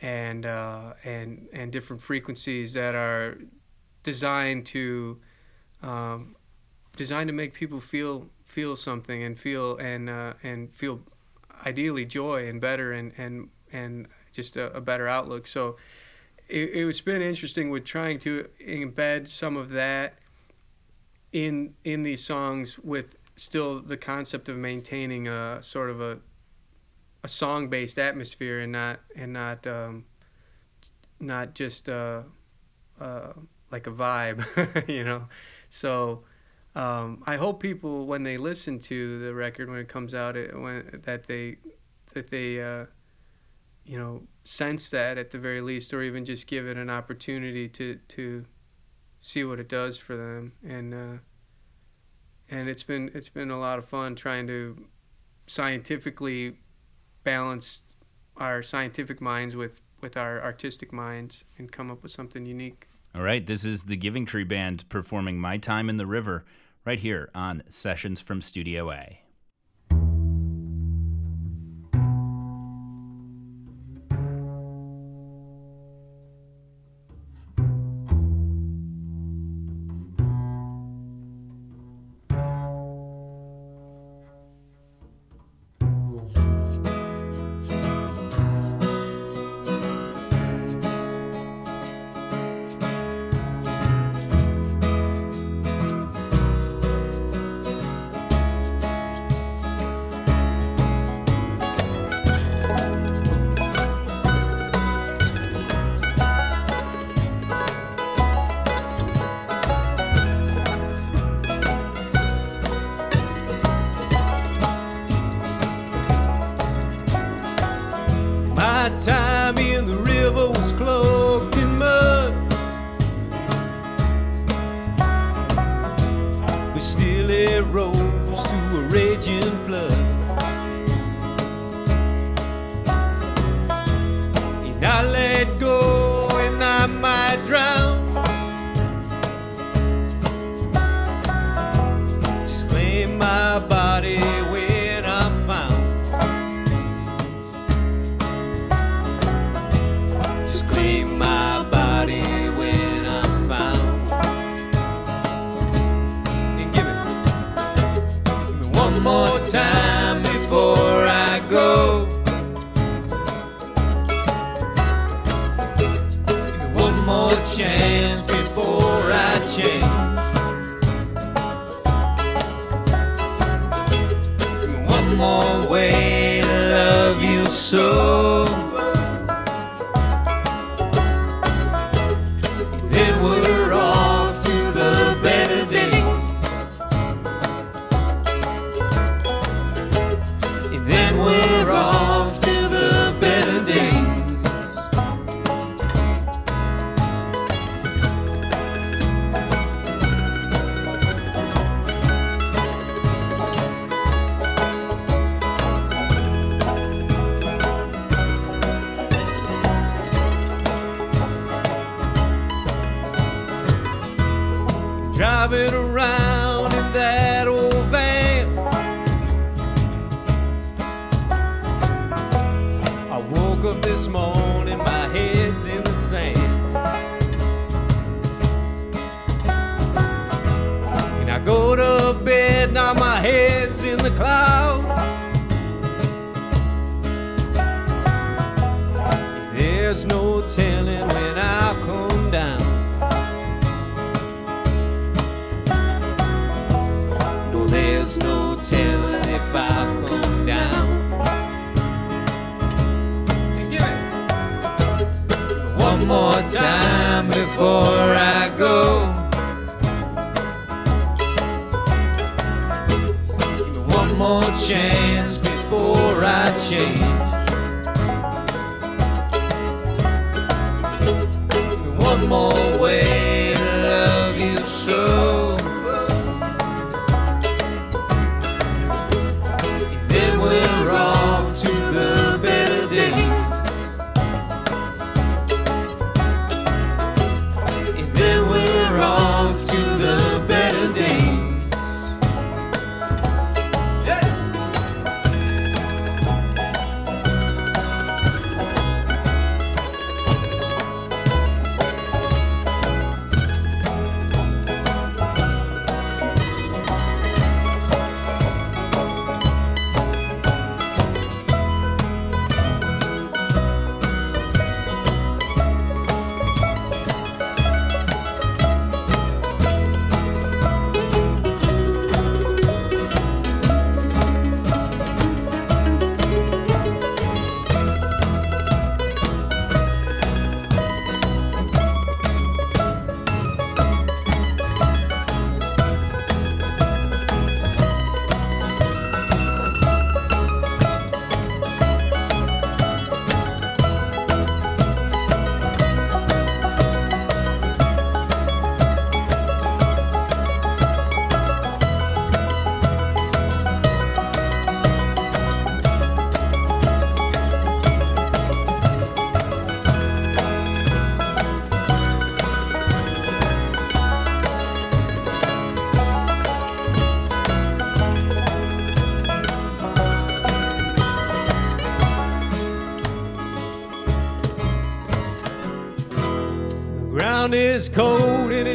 and 0.02 0.46
uh, 0.46 0.94
and 1.04 1.48
and 1.54 1.72
different 1.72 2.02
frequencies 2.02 2.74
that 2.74 2.96
are 2.96 3.38
designed 4.04 4.66
to 4.66 5.20
um, 5.82 6.36
designed 6.96 7.28
to 7.28 7.34
make 7.34 7.54
people 7.54 7.80
feel 7.80 8.30
feel 8.44 8.76
something 8.76 9.24
and 9.24 9.40
feel 9.40 9.78
and 9.78 10.10
uh, 10.10 10.34
and 10.44 10.72
feel 10.72 11.02
ideally 11.66 12.06
joy 12.06 12.48
and 12.48 12.62
better 12.62 12.92
and 12.92 13.14
and 13.18 13.50
and 13.74 14.08
just 14.32 14.56
a, 14.56 14.72
a 14.72 14.80
better 14.80 15.08
outlook. 15.08 15.48
So 15.48 15.76
it, 16.48 16.70
it's 16.74 17.02
been 17.02 17.22
interesting 17.22 17.70
with 17.70 17.84
trying 17.84 18.20
to 18.20 18.48
embed 18.66 19.28
some 19.28 19.58
of 19.58 19.72
that 19.72 20.16
in 21.34 21.74
in 21.84 22.04
these 22.04 22.24
songs 22.24 22.78
with 22.80 23.16
still 23.36 23.82
the 23.82 23.98
concept 23.98 24.48
of 24.48 24.56
maintaining 24.56 25.28
a 25.28 25.62
sort 25.62 25.90
of 25.90 26.00
a 26.00 26.20
a 27.24 27.28
song 27.28 27.70
based 27.70 27.98
atmosphere 27.98 28.60
and 28.60 28.72
not 28.72 29.00
and 29.16 29.34
not 29.34 29.66
um, 29.66 30.06
not 31.20 31.56
just 31.56 31.90
uh, 31.90 32.22
uh, 33.00 33.34
like 33.72 33.88
a 33.88 33.92
vibe 33.92 34.88
you 34.90 35.04
know? 35.04 35.28
So 35.70 36.24
um, 36.76 37.24
I 37.26 37.38
hope 37.38 37.62
people 37.62 38.06
when 38.06 38.24
they 38.24 38.38
listen 38.38 38.80
to 38.80 39.20
the 39.20 39.34
record 39.34 39.70
when 39.70 39.80
it 39.80 39.88
comes 39.88 40.14
out 40.14 40.36
it, 40.36 40.60
when 40.60 41.02
that 41.06 41.28
they 41.28 41.58
that 42.14 42.30
they 42.30 42.62
uh, 42.62 42.86
you 43.86 43.98
know 43.98 44.24
sense 44.44 44.90
that 44.90 45.18
at 45.18 45.32
the 45.32 45.38
very 45.38 45.62
least 45.62 45.94
or 45.94 46.02
even 46.04 46.26
just 46.26 46.48
give 46.48 46.68
it 46.68 46.78
an 46.78 46.90
opportunity 46.90 47.68
to 47.70 48.00
to 48.10 48.46
see 49.24 49.44
what 49.44 49.60
it 49.60 49.70
does 49.70 49.98
for 49.98 50.16
them. 50.16 50.54
And 50.68 50.94
uh, 50.94 51.18
and 52.50 52.70
it's 52.70 52.84
been 52.84 53.10
it's 53.14 53.30
been 53.30 53.50
a 53.50 53.60
lot 53.60 53.80
of 53.80 53.86
fun 53.86 54.16
trying 54.16 54.48
to 54.48 54.86
scientifically 55.48 56.58
balance 57.24 57.82
our 58.38 58.62
scientific 58.62 59.22
minds 59.22 59.56
with 59.56 59.82
with 60.02 60.18
our 60.18 60.44
artistic 60.44 60.92
minds 60.92 61.46
and 61.58 61.72
come 61.72 61.90
up 61.90 62.04
with 62.04 62.12
something 62.12 62.46
unique. 62.46 62.88
All 63.16 63.22
right, 63.22 63.46
this 63.46 63.64
is 63.64 63.84
the 63.84 63.96
Giving 63.96 64.26
Tree 64.26 64.44
Band 64.44 64.90
performing 64.90 65.40
My 65.40 65.58
Time 65.58 65.90
in 65.90 65.98
the 65.98 66.08
River 66.08 66.44
right 66.84 67.00
here 67.00 67.30
on 67.34 67.64
Sessions 67.70 68.20
from 68.20 68.42
Studio 68.42 68.92
A. 68.92 69.23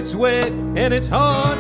it's 0.09 0.17
wet 0.17 0.47
and 0.47 0.95
it's 0.95 1.07
hot. 1.07 1.59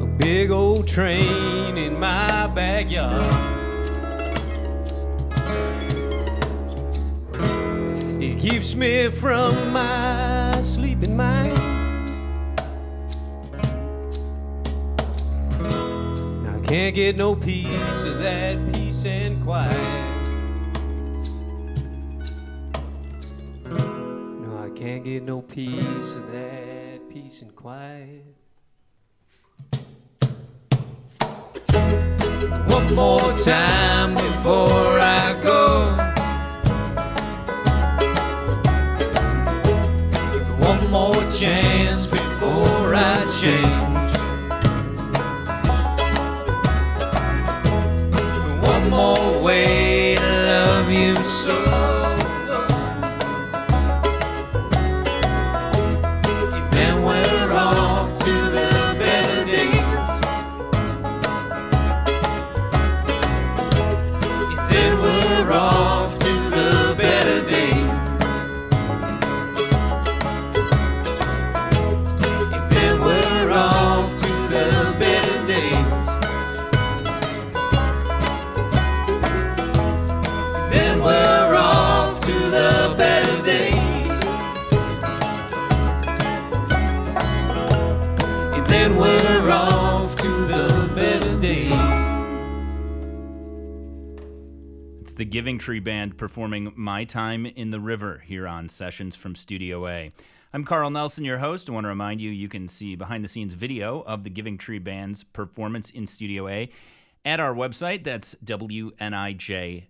A 0.00 0.06
big 0.18 0.52
old 0.52 0.86
train 0.86 1.76
in 1.76 1.98
my 1.98 2.46
backyard. 2.54 3.16
It 8.22 8.38
keeps 8.38 8.76
me 8.76 9.08
from 9.08 9.72
my 9.72 10.52
sleeping 10.62 11.16
mind. 11.16 11.58
I 16.46 16.66
can't 16.68 16.94
get 16.94 17.18
no 17.18 17.34
piece 17.34 18.04
of 18.04 18.20
that 18.20 18.72
peace 18.72 19.04
and 19.04 19.42
quiet. 19.42 20.15
Can't 24.86 25.02
get 25.02 25.24
no 25.24 25.42
piece 25.42 26.14
of 26.14 26.30
that 26.30 27.10
peace 27.10 27.42
and 27.42 27.52
quiet. 27.56 28.24
One 32.68 32.94
more 32.94 33.32
time 33.38 34.14
before 34.14 35.00
I 35.00 35.40
go. 35.42 35.96
One 40.64 40.88
more 40.92 41.32
chance 41.32 42.06
before 42.08 42.94
I 42.94 43.38
change. 43.40 43.75
Giving 95.36 95.58
Tree 95.58 95.80
Band 95.80 96.16
performing 96.16 96.72
My 96.76 97.04
Time 97.04 97.44
in 97.44 97.68
the 97.68 97.78
River 97.78 98.22
here 98.24 98.48
on 98.48 98.70
Sessions 98.70 99.14
from 99.14 99.34
Studio 99.34 99.86
A. 99.86 100.10
I'm 100.54 100.64
Carl 100.64 100.88
Nelson, 100.88 101.26
your 101.26 101.36
host. 101.36 101.68
I 101.68 101.72
want 101.74 101.84
to 101.84 101.90
remind 101.90 102.22
you 102.22 102.30
you 102.30 102.48
can 102.48 102.68
see 102.68 102.96
behind 102.96 103.22
the 103.22 103.28
scenes 103.28 103.52
video 103.52 104.00
of 104.06 104.24
the 104.24 104.30
Giving 104.30 104.56
Tree 104.56 104.78
Band's 104.78 105.24
performance 105.24 105.90
in 105.90 106.06
Studio 106.06 106.48
A 106.48 106.70
at 107.22 107.38
our 107.38 107.52
website. 107.54 108.02
That's 108.02 108.34
WNIJ.org. 108.46 109.88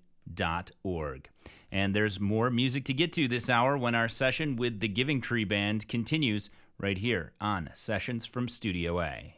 And 1.71 1.95
there's 1.95 2.19
more 2.19 2.51
music 2.51 2.85
to 2.87 2.93
get 2.93 3.13
to 3.13 3.29
this 3.29 3.49
hour 3.49 3.79
when 3.79 3.95
our 3.95 4.09
session 4.09 4.57
with 4.57 4.81
the 4.81 4.89
Giving 4.89 5.21
Tree 5.21 5.45
Band 5.45 5.87
continues 5.87 6.51
right 6.77 6.99
here 6.99 7.35
on 7.41 7.71
Sessions 7.73 8.27
from 8.27 8.49
Studio 8.49 9.01
A. 9.01 9.37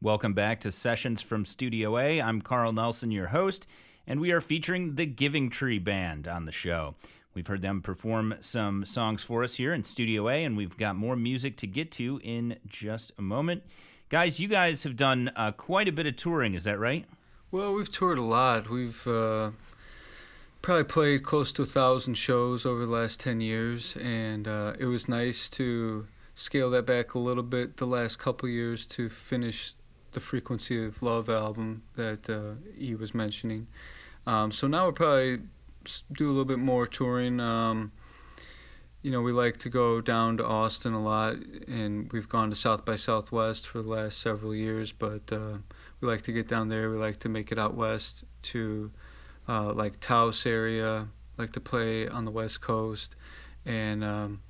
Welcome 0.00 0.32
back 0.32 0.58
to 0.62 0.72
Sessions 0.72 1.20
from 1.20 1.44
Studio 1.44 1.98
A. 1.98 2.22
I'm 2.22 2.40
Carl 2.40 2.72
Nelson, 2.72 3.10
your 3.10 3.26
host, 3.26 3.66
and 4.10 4.18
we 4.18 4.32
are 4.32 4.40
featuring 4.40 4.96
the 4.96 5.06
Giving 5.06 5.50
Tree 5.50 5.78
Band 5.78 6.26
on 6.26 6.44
the 6.44 6.50
show. 6.50 6.96
We've 7.32 7.46
heard 7.46 7.62
them 7.62 7.80
perform 7.80 8.34
some 8.40 8.84
songs 8.84 9.22
for 9.22 9.44
us 9.44 9.54
here 9.54 9.72
in 9.72 9.84
Studio 9.84 10.28
A, 10.28 10.42
and 10.42 10.56
we've 10.56 10.76
got 10.76 10.96
more 10.96 11.14
music 11.14 11.56
to 11.58 11.68
get 11.68 11.92
to 11.92 12.20
in 12.24 12.56
just 12.66 13.12
a 13.18 13.22
moment. 13.22 13.62
Guys, 14.08 14.40
you 14.40 14.48
guys 14.48 14.82
have 14.82 14.96
done 14.96 15.30
uh, 15.36 15.52
quite 15.52 15.86
a 15.86 15.92
bit 15.92 16.06
of 16.06 16.16
touring, 16.16 16.54
is 16.54 16.64
that 16.64 16.80
right? 16.80 17.04
Well, 17.52 17.72
we've 17.72 17.88
toured 17.88 18.18
a 18.18 18.22
lot. 18.22 18.68
We've 18.68 19.06
uh, 19.06 19.52
probably 20.60 20.82
played 20.82 21.22
close 21.22 21.52
to 21.52 21.62
a 21.62 21.66
thousand 21.66 22.14
shows 22.14 22.66
over 22.66 22.84
the 22.84 22.90
last 22.90 23.20
10 23.20 23.40
years, 23.40 23.96
and 23.96 24.48
uh, 24.48 24.72
it 24.76 24.86
was 24.86 25.08
nice 25.08 25.48
to 25.50 26.08
scale 26.34 26.68
that 26.70 26.84
back 26.84 27.14
a 27.14 27.20
little 27.20 27.44
bit 27.44 27.76
the 27.76 27.86
last 27.86 28.18
couple 28.18 28.48
years 28.48 28.88
to 28.88 29.08
finish 29.08 29.74
the 30.10 30.18
Frequency 30.18 30.84
of 30.84 31.00
Love 31.00 31.28
album 31.30 31.84
that 31.94 32.28
uh, 32.28 32.56
E 32.76 32.96
was 32.96 33.14
mentioning. 33.14 33.68
Um, 34.26 34.52
so 34.52 34.66
now 34.66 34.84
we'll 34.84 34.92
probably 34.92 35.40
do 36.12 36.26
a 36.26 36.32
little 36.32 36.44
bit 36.44 36.58
more 36.58 36.86
touring. 36.86 37.40
Um, 37.40 37.92
you 39.02 39.10
know, 39.10 39.22
we 39.22 39.32
like 39.32 39.56
to 39.58 39.70
go 39.70 40.00
down 40.00 40.36
to 40.36 40.44
Austin 40.44 40.92
a 40.92 41.02
lot, 41.02 41.36
and 41.66 42.12
we've 42.12 42.28
gone 42.28 42.50
to 42.50 42.56
South 42.56 42.84
by 42.84 42.96
Southwest 42.96 43.66
for 43.66 43.80
the 43.80 43.88
last 43.88 44.18
several 44.18 44.54
years, 44.54 44.92
but 44.92 45.32
uh, 45.32 45.58
we 46.00 46.08
like 46.08 46.22
to 46.22 46.32
get 46.32 46.48
down 46.48 46.68
there. 46.68 46.90
We 46.90 46.98
like 46.98 47.18
to 47.20 47.28
make 47.28 47.50
it 47.50 47.58
out 47.58 47.74
west 47.74 48.24
to 48.42 48.90
uh, 49.48 49.72
like 49.72 50.00
Taos 50.00 50.44
area, 50.44 51.08
like 51.38 51.52
to 51.52 51.60
play 51.60 52.06
on 52.06 52.26
the 52.26 52.30
west 52.30 52.60
coast, 52.60 53.16
and 53.64 54.04
um, 54.04 54.42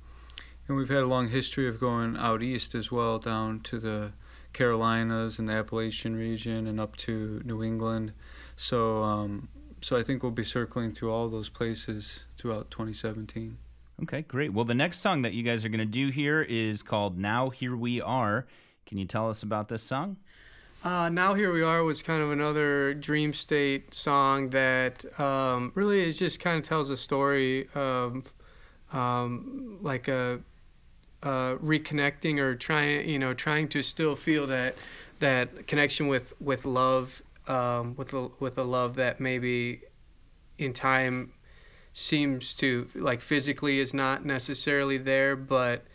and 0.67 0.75
we've 0.75 0.89
had 0.89 1.03
a 1.03 1.07
long 1.07 1.29
history 1.29 1.67
of 1.67 1.79
going 1.79 2.17
out 2.17 2.43
east 2.43 2.75
as 2.75 2.91
well, 2.91 3.19
down 3.19 3.61
to 3.61 3.79
the 3.79 4.11
Carolinas 4.53 5.39
and 5.39 5.47
the 5.47 5.53
Appalachian 5.53 6.15
region 6.15 6.67
and 6.67 6.79
up 6.79 6.97
to 6.97 7.41
New 7.45 7.63
England. 7.63 8.11
So 8.57 9.03
um, 9.03 9.47
so 9.81 9.97
I 9.97 10.03
think 10.03 10.23
we'll 10.23 10.31
be 10.31 10.43
circling 10.43 10.91
through 10.91 11.11
all 11.11 11.27
those 11.27 11.49
places 11.49 12.25
throughout 12.37 12.71
2017. 12.71 13.57
Okay, 14.03 14.21
great. 14.23 14.53
Well, 14.53 14.65
the 14.65 14.73
next 14.73 14.99
song 14.99 15.21
that 15.23 15.33
you 15.33 15.43
guys 15.43 15.63
are 15.63 15.69
going 15.69 15.79
to 15.79 15.85
do 15.85 16.09
here 16.09 16.41
is 16.41 16.81
called 16.81 17.19
Now 17.19 17.49
Here 17.49 17.75
We 17.75 18.01
Are. 18.01 18.47
Can 18.85 18.97
you 18.97 19.05
tell 19.05 19.29
us 19.29 19.43
about 19.43 19.69
this 19.69 19.83
song? 19.83 20.17
Uh, 20.83 21.09
now 21.09 21.35
here 21.35 21.53
we 21.53 21.61
are 21.61 21.83
was 21.83 22.01
kind 22.01 22.23
of 22.23 22.31
another 22.31 22.95
dream 22.95 23.33
state 23.33 23.93
song 23.93 24.49
that 24.49 25.05
um, 25.19 25.71
really 25.75 26.03
is 26.07 26.17
just 26.17 26.39
kind 26.39 26.57
of 26.57 26.67
tells 26.67 26.89
a 26.89 26.97
story 26.97 27.69
of 27.75 28.33
um, 28.91 29.77
like 29.81 30.07
a, 30.07 30.39
uh, 31.21 31.55
reconnecting 31.57 32.39
or 32.39 32.55
trying 32.55 33.07
you 33.07 33.19
know 33.19 33.31
trying 33.31 33.67
to 33.67 33.83
still 33.83 34.15
feel 34.15 34.47
that 34.47 34.75
that 35.19 35.67
connection 35.67 36.07
with 36.07 36.33
with 36.41 36.65
love 36.65 37.21
um, 37.51 37.95
with 37.95 38.13
a, 38.13 38.29
with 38.39 38.57
a 38.57 38.63
love 38.63 38.95
that 38.95 39.19
maybe 39.19 39.81
in 40.57 40.73
time 40.73 41.33
seems 41.93 42.53
to 42.53 42.87
like 42.95 43.19
physically 43.19 43.79
is 43.79 43.93
not 43.93 44.23
necessarily 44.25 44.97
there 44.97 45.35
but 45.35 45.85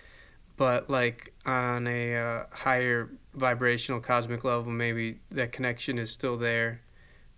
but 0.57 0.89
like 0.91 1.33
on 1.45 1.87
a 1.87 2.17
uh, 2.17 2.45
higher 2.51 3.11
vibrational 3.35 4.01
cosmic 4.01 4.43
level 4.45 4.73
maybe 4.73 5.19
that 5.31 5.53
connection 5.53 5.99
is 5.99 6.11
still 6.11 6.37
there. 6.37 6.83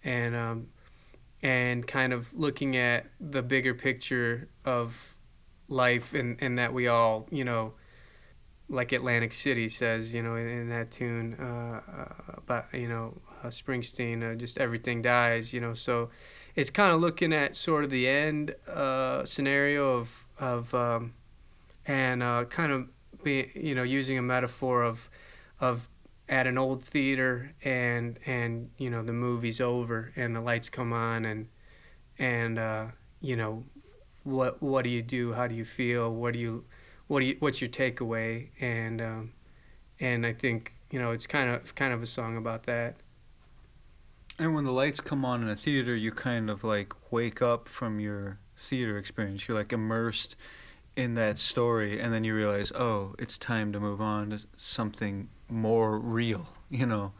And 0.04 0.34
um, 0.34 0.68
and 1.42 1.86
kind 1.86 2.12
of 2.12 2.32
looking 2.34 2.76
at 2.76 3.06
the 3.20 3.42
bigger 3.42 3.74
picture 3.74 4.48
of 4.64 5.16
life 5.68 6.14
and, 6.14 6.36
and 6.40 6.58
that 6.58 6.72
we 6.72 6.88
all 6.88 7.28
you 7.30 7.44
know 7.44 7.74
like 8.68 8.92
Atlantic 8.92 9.32
City 9.32 9.68
says 9.68 10.14
you 10.14 10.22
know 10.22 10.36
in, 10.36 10.48
in 10.48 10.68
that 10.70 10.90
tune 10.90 11.36
uh, 11.38 11.80
uh, 11.90 12.34
about 12.36 12.72
you 12.72 12.88
know 12.88 13.20
uh, 13.42 13.48
Springsteen 13.48 14.32
uh, 14.32 14.34
just 14.34 14.58
everything 14.58 15.02
dies 15.02 15.52
you 15.52 15.60
know 15.60 15.74
so 15.74 16.10
it's 16.54 16.70
kind 16.70 16.92
of 16.92 17.00
looking 17.00 17.32
at 17.32 17.54
sort 17.54 17.84
of 17.84 17.90
the 17.90 18.08
end 18.08 18.54
uh, 18.68 19.24
scenario 19.24 19.96
of 19.96 20.26
of 20.38 20.74
um, 20.74 21.14
and 21.86 22.22
uh, 22.22 22.44
kind 22.44 22.72
of 22.72 22.88
be 23.22 23.50
you 23.54 23.74
know 23.74 23.82
using 23.82 24.18
a 24.18 24.22
metaphor 24.22 24.82
of 24.82 25.08
of 25.60 25.88
at 26.28 26.46
an 26.46 26.58
old 26.58 26.84
theater 26.84 27.54
and 27.64 28.18
and 28.26 28.70
you 28.76 28.90
know 28.90 29.02
the 29.02 29.12
movie's 29.12 29.60
over 29.60 30.12
and 30.14 30.36
the 30.36 30.40
lights 30.40 30.68
come 30.68 30.92
on 30.92 31.24
and 31.24 31.48
and 32.18 32.58
uh, 32.58 32.86
you 33.20 33.36
know 33.36 33.64
what 34.24 34.62
what 34.62 34.84
do 34.84 34.90
you 34.90 35.02
do? 35.02 35.32
How 35.32 35.46
do 35.46 35.54
you 35.54 35.64
feel? 35.64 36.12
What 36.12 36.34
do 36.34 36.38
you 36.38 36.64
what 37.06 37.20
do 37.20 37.26
you 37.26 37.36
what's 37.38 37.60
your 37.60 37.70
takeaway? 37.70 38.48
And 38.60 39.00
um, 39.00 39.32
and 39.98 40.26
I 40.26 40.32
think 40.32 40.74
you 40.90 40.98
know 40.98 41.12
it's 41.12 41.26
kind 41.26 41.50
of 41.50 41.74
kind 41.74 41.92
of 41.92 42.02
a 42.02 42.06
song 42.06 42.36
about 42.36 42.64
that 42.64 42.96
And 44.40 44.54
when 44.54 44.64
the 44.64 44.72
lights 44.72 45.00
come 45.00 45.24
on 45.24 45.42
in 45.42 45.48
a 45.48 45.56
theater, 45.56 45.96
you 45.96 46.12
kind 46.12 46.48
of 46.48 46.62
like 46.62 46.92
wake 47.10 47.42
up 47.42 47.68
from 47.68 47.98
your 47.98 48.38
theater 48.56 48.96
experience. 48.96 49.48
You're 49.48 49.56
like 49.56 49.72
immersed 49.72 50.36
in 50.94 51.14
that 51.14 51.38
story, 51.38 52.00
and 52.00 52.12
then 52.12 52.22
you 52.22 52.34
realize, 52.34 52.70
oh, 52.72 53.14
it's 53.18 53.36
time 53.36 53.72
to 53.72 53.80
move 53.80 54.00
on 54.00 54.30
to 54.30 54.40
something 54.56 55.28
more 55.48 55.98
real. 55.98 56.46
You 56.70 56.84
know, 56.84 57.12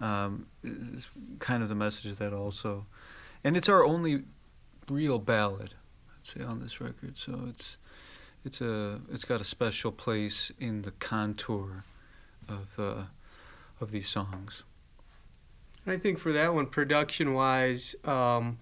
um, 0.00 0.48
it's 0.64 1.08
kind 1.38 1.62
of 1.62 1.68
the 1.68 1.76
message 1.76 2.16
that 2.16 2.32
also, 2.32 2.86
and 3.44 3.56
it's 3.56 3.68
our 3.68 3.84
only 3.84 4.24
real 4.90 5.20
ballad, 5.20 5.76
I'd 6.16 6.26
say, 6.26 6.42
on 6.42 6.60
this 6.60 6.80
record. 6.80 7.16
So 7.16 7.46
it's 7.48 7.76
it's 8.44 8.60
a 8.60 9.00
it's 9.10 9.24
got 9.24 9.40
a 9.40 9.44
special 9.44 9.92
place 9.92 10.50
in 10.58 10.82
the 10.82 10.90
contour 10.90 11.84
of 12.48 12.76
uh, 12.76 13.04
of 13.80 13.92
these 13.92 14.08
songs. 14.08 14.64
I 15.90 15.98
think 15.98 16.18
for 16.18 16.32
that 16.32 16.54
one, 16.54 16.66
production 16.66 17.34
wise, 17.34 17.94
um, 18.04 18.58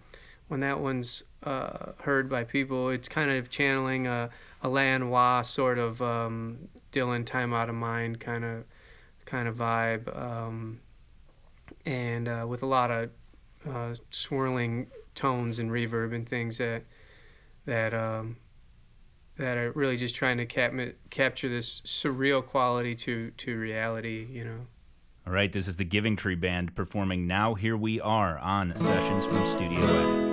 when 0.48 0.60
that 0.60 0.80
one's 0.80 1.24
uh, 1.42 1.92
heard 2.00 2.28
by 2.28 2.44
people, 2.44 2.90
it's 2.90 3.08
kind 3.08 3.30
of 3.30 3.50
channeling 3.50 4.06
a, 4.06 4.30
a 4.62 4.68
Lanois 4.68 5.42
sort 5.42 5.78
of 5.78 6.00
um, 6.02 6.68
Dylan 6.92 7.24
"Time 7.24 7.52
Out 7.52 7.68
of 7.68 7.74
Mind" 7.74 8.20
kind 8.20 8.44
of 8.44 8.64
kind 9.24 9.48
of 9.48 9.56
vibe, 9.56 10.16
um, 10.16 10.80
and 11.84 12.28
uh, 12.28 12.46
with 12.48 12.62
a 12.62 12.66
lot 12.66 12.90
of 12.90 13.10
uh, 13.68 13.94
swirling 14.10 14.88
tones 15.14 15.58
and 15.58 15.70
reverb 15.70 16.14
and 16.14 16.28
things 16.28 16.58
that 16.58 16.84
that 17.64 17.92
um, 17.92 18.36
that 19.36 19.56
are 19.56 19.72
really 19.72 19.96
just 19.96 20.14
trying 20.14 20.38
to 20.38 20.46
cap- 20.46 20.72
capture 21.10 21.48
this 21.48 21.80
surreal 21.82 22.44
quality 22.44 22.94
to 22.94 23.30
to 23.32 23.58
reality, 23.58 24.26
you 24.30 24.44
know. 24.44 24.66
All 25.26 25.32
right, 25.32 25.52
this 25.52 25.66
is 25.66 25.76
the 25.76 25.84
Giving 25.84 26.14
Tree 26.14 26.36
Band 26.36 26.76
performing 26.76 27.26
Now 27.26 27.54
Here 27.54 27.76
We 27.76 28.00
Are 28.00 28.38
on 28.38 28.76
Sessions 28.76 29.24
from 29.24 29.44
Studio 29.48 29.80
A. 29.80 30.25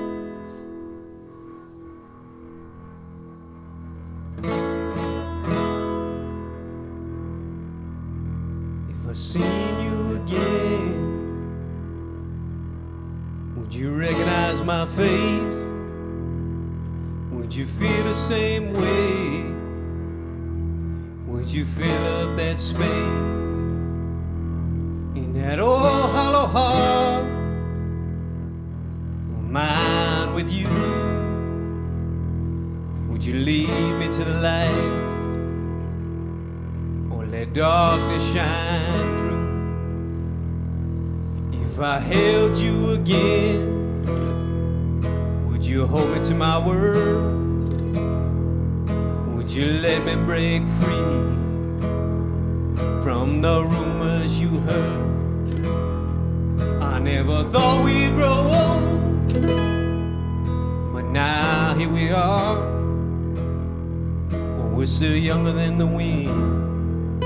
We're 64.74 64.88
still 64.88 65.16
younger 65.16 65.52
than 65.52 65.78
the 65.78 65.86
wind, 65.86 67.22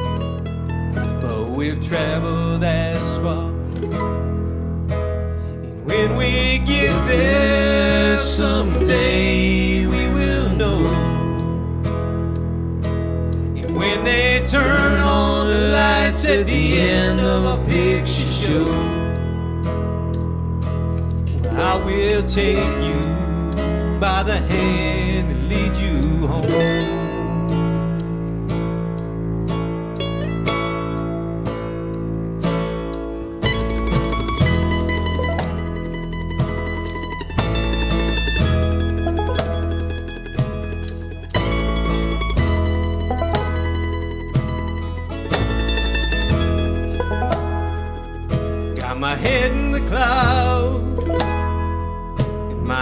but 1.21 1.49
we've 1.49 1.81
traveled 1.83 2.61
as 2.63 3.17
far. 3.19 3.49
And 5.61 5.85
when 5.85 6.17
we 6.17 6.59
get 6.59 6.93
there 7.07 8.17
someday, 8.17 9.87
we 9.87 10.07
will 10.09 10.49
know. 10.49 10.83
And 13.55 13.75
when 13.75 14.03
they 14.03 14.43
turn 14.45 14.99
on 14.99 15.47
the 15.47 15.69
lights 15.69 16.25
at 16.25 16.45
the 16.45 16.79
end 16.79 17.21
of 17.21 17.45
a 17.45 17.57
picture 17.65 18.25
show, 18.25 18.61
I 21.57 21.75
will 21.83 22.23
take 22.27 22.57
you 22.57 22.99
by 23.99 24.21
the 24.21 24.37
hand 24.37 25.31
and 25.31 25.49
lead 25.49 25.75
you 25.77 26.27
home. 26.27 26.76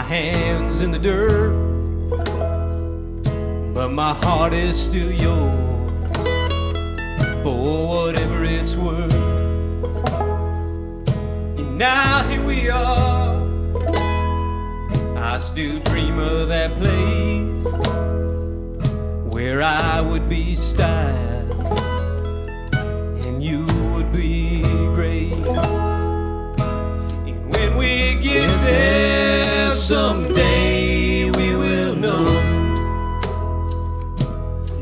Hands 0.05 0.81
in 0.81 0.91
the 0.91 0.99
dirt. 0.99 1.51
But 3.73 3.89
my 3.89 4.13
heart 4.13 4.53
is 4.53 4.79
still 4.79 5.11
yours 5.11 6.17
for 7.41 7.87
whatever 7.87 8.43
it's 8.43 8.75
worth. 8.75 9.15
And 11.57 11.77
now 11.77 12.23
here 12.29 12.45
we 12.45 12.69
are. 12.69 13.43
I 15.17 15.39
still 15.39 15.79
dream 15.79 16.19
of 16.19 16.49
that 16.49 16.71
place 16.75 17.65
where 19.33 19.63
I 19.63 20.01
would 20.01 20.29
be 20.29 20.55
styled 20.55 21.24
someday, 29.87 31.29
we 31.29 31.55
will 31.55 31.95
know. 31.95 32.25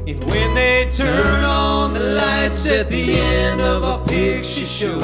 And 0.08 0.24
when 0.24 0.56
they 0.56 0.90
turn 0.90 1.44
on 1.44 1.94
the 1.94 2.00
lights 2.00 2.66
at 2.68 2.88
the 2.88 3.20
end 3.20 3.60
of 3.60 3.84
a 3.84 4.02
picture 4.06 4.66
show, 4.66 5.02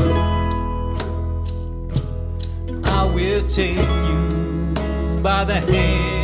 I 2.85 3.03
will 3.13 3.45
take 3.49 3.75
you 3.75 5.21
by 5.21 5.43
the 5.43 5.59
hand 5.69 6.18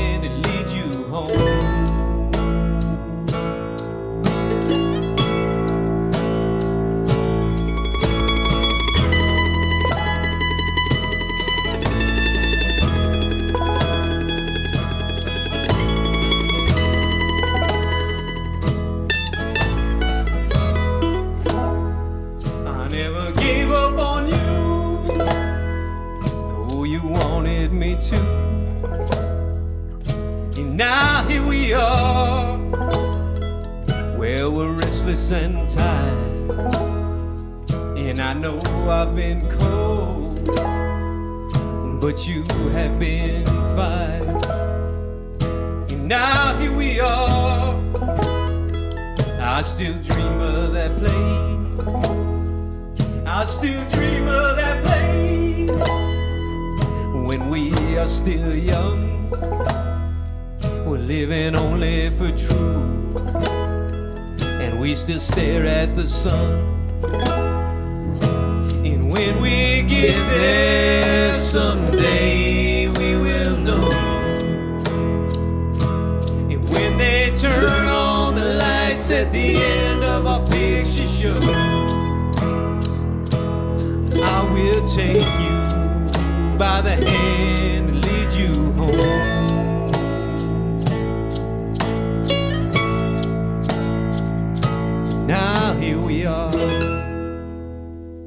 here 95.85 96.01
we 96.01 96.25
are. 96.25 96.49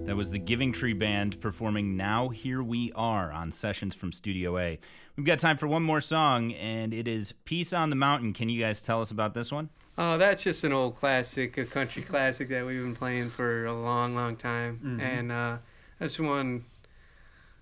That 0.04 0.14
was 0.14 0.30
the 0.30 0.38
Giving 0.38 0.70
Tree 0.70 0.92
Band 0.92 1.40
performing 1.40 1.96
Now 1.96 2.28
Here 2.28 2.62
We 2.62 2.92
Are 2.94 3.32
on 3.32 3.50
Sessions 3.50 3.96
from 3.96 4.12
Studio 4.12 4.56
A. 4.58 4.78
We've 5.16 5.26
got 5.26 5.40
time 5.40 5.56
for 5.56 5.66
one 5.66 5.82
more 5.82 6.00
song, 6.00 6.52
and 6.52 6.94
it 6.94 7.08
is 7.08 7.32
Peace 7.44 7.72
on 7.72 7.90
the 7.90 7.96
Mountain. 7.96 8.34
Can 8.34 8.48
you 8.48 8.60
guys 8.60 8.80
tell 8.80 9.02
us 9.02 9.10
about 9.10 9.34
this 9.34 9.50
one? 9.50 9.70
Oh, 9.98 10.16
that's 10.16 10.44
just 10.44 10.62
an 10.62 10.72
old 10.72 10.94
classic, 10.94 11.58
a 11.58 11.64
country 11.64 12.02
classic 12.02 12.48
that 12.50 12.64
we've 12.64 12.80
been 12.80 12.94
playing 12.94 13.30
for 13.30 13.66
a 13.66 13.74
long, 13.74 14.14
long 14.14 14.36
time. 14.36 14.78
Mhm. 14.84 15.02
And 15.02 15.32
uh, 15.32 15.56
that's 15.98 16.20
one 16.20 16.64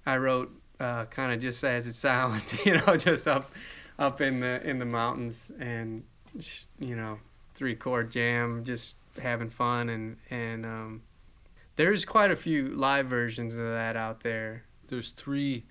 I 0.05 0.19
wrote 0.19 0.53
uh, 0.79 1.07
kind 1.07 1.33
of 1.33 1.41
just 1.41 1.65
as 1.65 1.87
it 1.87 1.95
sounds, 1.95 2.67
you 2.67 2.77
know, 2.77 2.99
just 2.99 3.27
up, 3.27 3.51
up 3.99 4.21
in 4.21 4.41
the 4.41 4.63
in 4.63 4.79
the 4.79 4.85
mountains, 4.85 5.51
and 5.59 6.05
you 6.79 6.95
know, 6.95 7.19
three 7.55 7.75
chord 7.75 8.11
jam, 8.11 8.63
just 8.63 8.97
having 9.19 9.51
fun, 9.51 9.89
and 9.89 10.17
and 10.31 10.65
um, 10.67 11.03
there's 11.77 12.05
quite 12.05 12.31
a 12.31 12.37
few 12.37 12.69
live 12.69 13.07
versions 13.07 13.55
of 13.55 13.65
that 13.67 13.97
out 13.97 14.21
there. 14.21 14.65
There's 14.89 15.11
three 15.11 15.65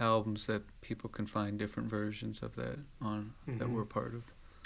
albums 0.00 0.46
that 0.46 0.62
people 0.80 1.10
can 1.10 1.26
find 1.26 1.58
different 1.58 1.88
versions 1.90 2.40
of 2.42 2.54
that 2.56 2.78
on 3.00 3.32
that 3.46 3.58
Mhm. 3.68 3.72
we're 3.72 3.84
part 3.84 4.14
of. 4.14 4.24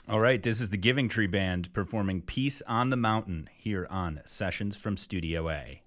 All 0.09 0.21
right, 0.21 0.43
this 0.43 0.61
is 0.61 0.71
the 0.71 0.77
Giving 0.77 1.09
Tree 1.09 1.29
Band 1.29 1.73
performing 1.73 2.23
Peace 2.23 2.61
on 2.67 2.91
the 2.91 2.97
Mountain 2.97 3.49
here 3.55 3.87
on 3.89 4.21
Sessions 4.27 4.77
from 4.77 4.97
Studio 4.97 5.49
A. 5.49 5.83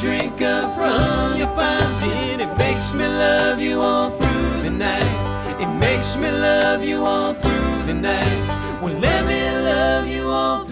drink 0.00 0.40
up 0.42 0.74
from 0.76 1.36
your 1.36 1.48
fountain, 1.56 2.40
it 2.40 2.56
makes 2.56 2.94
me 2.94 3.04
love 3.04 3.60
you 3.60 3.80
all 3.80 4.10
through 4.10 4.62
the 4.62 4.70
night. 4.70 5.60
It 5.60 5.68
makes 5.80 6.16
me 6.16 6.30
love 6.30 6.84
you 6.84 7.04
all 7.04 7.34
through 7.34 7.82
the 7.82 7.94
night. 7.94 8.80
Well, 8.80 8.96
let 8.98 9.26
me 9.26 9.40
love 9.64 10.06
you 10.06 10.28
all 10.28 10.64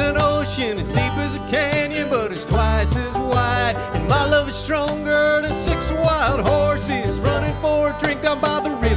an 0.00 0.16
ocean, 0.20 0.78
it's 0.78 0.90
deep 0.90 1.14
as 1.24 1.34
a 1.36 1.46
canyon, 1.46 2.08
but 2.08 2.32
it's 2.32 2.44
twice 2.44 2.96
as 2.96 3.14
wide. 3.16 3.76
And 3.94 4.08
my 4.08 4.24
love 4.24 4.48
is 4.48 4.56
stronger 4.56 5.40
than 5.42 5.52
six 5.52 5.90
wild 5.92 6.40
horses 6.40 7.18
running 7.20 7.54
for 7.60 7.90
a 7.90 7.98
drink 8.00 8.22
down 8.22 8.40
by 8.40 8.60
the 8.60 8.70
riverside. 8.70 8.89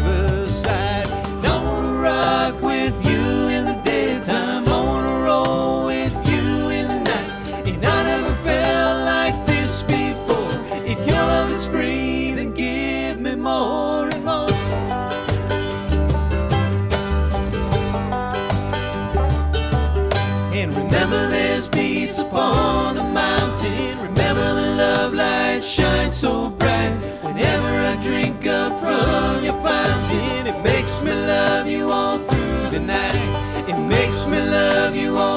Makes 31.04 31.16
me 31.16 31.28
love 31.28 31.68
you 31.68 31.91
all 31.91 32.18
through 32.18 32.70
the 32.70 32.80
night. 32.80 33.68
It 33.68 33.78
makes 33.88 34.28
me 34.28 34.39
love 34.39 34.95
you 34.95 35.18
all 35.18 35.32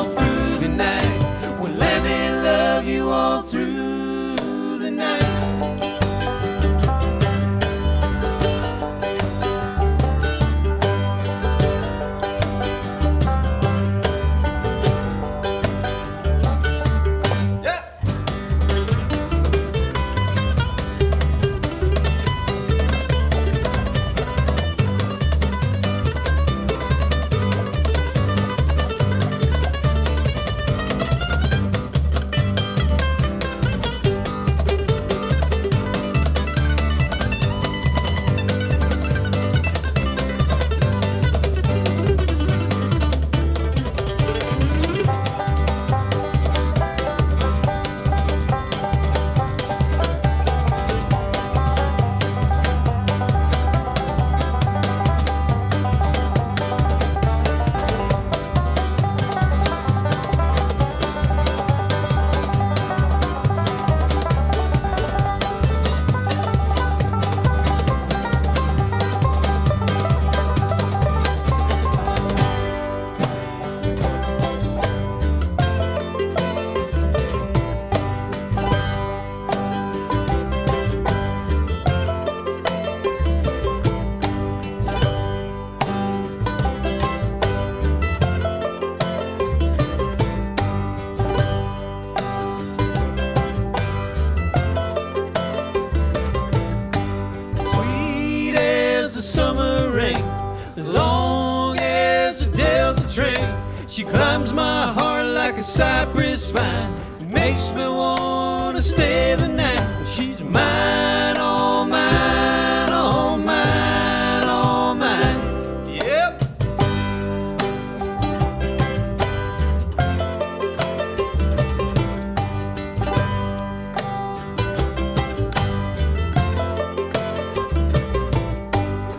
cypress 106.36 106.50
vine, 106.50 107.32
makes 107.32 107.72
me 107.72 107.86
wanna 107.88 108.82
stay 108.82 109.34
the 109.36 109.48
night. 109.48 110.06
She's 110.06 110.44
mine, 110.44 111.38
all 111.38 111.86
mine, 111.86 112.90
all 112.90 113.38
mine, 113.38 114.44
all 114.44 114.94
mine. 114.94 115.40
Yep. 115.84 116.42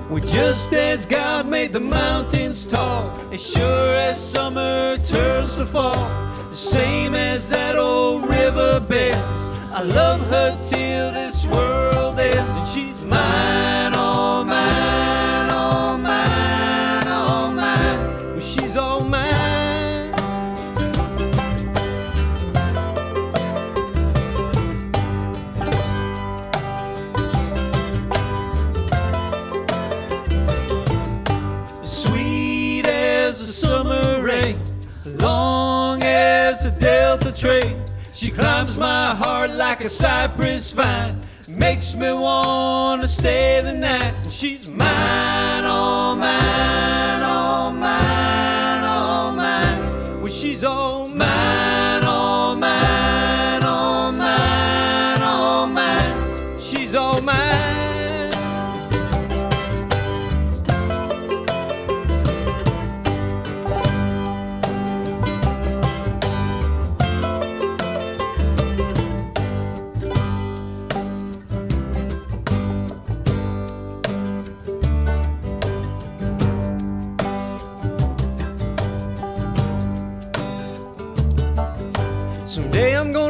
Well, 0.10 0.20
just 0.26 0.74
as 0.74 1.06
God 1.06 1.48
made 1.48 1.74
the 1.74 1.80
mountains 1.80 2.66
tall, 2.66 3.12
as 3.32 3.42
sure 3.42 3.96
as 3.96 4.18
summer 4.20 4.98
turns 4.98 5.58
to 5.58 5.66
fall, 5.66 6.27
same 6.72 7.16
as 7.16 7.48
that 7.50 7.78
old 7.78 8.24
river 8.24 8.82
bends. 8.82 9.60
I 9.72 9.84
love 9.84 10.20
her 10.28 10.52
till 10.62 11.14
this 11.14 11.46
world 11.46 11.97
My 38.78 39.16
heart 39.16 39.50
like 39.52 39.82
a 39.82 39.90
cypress 39.90 40.72
vine, 40.72 41.20
makes 41.50 41.96
me 41.96 42.12
wanna 42.12 43.08
stay 43.08 43.60
the 43.64 43.74
night. 43.74 44.14
She's 44.30 44.70
mine, 44.70 45.37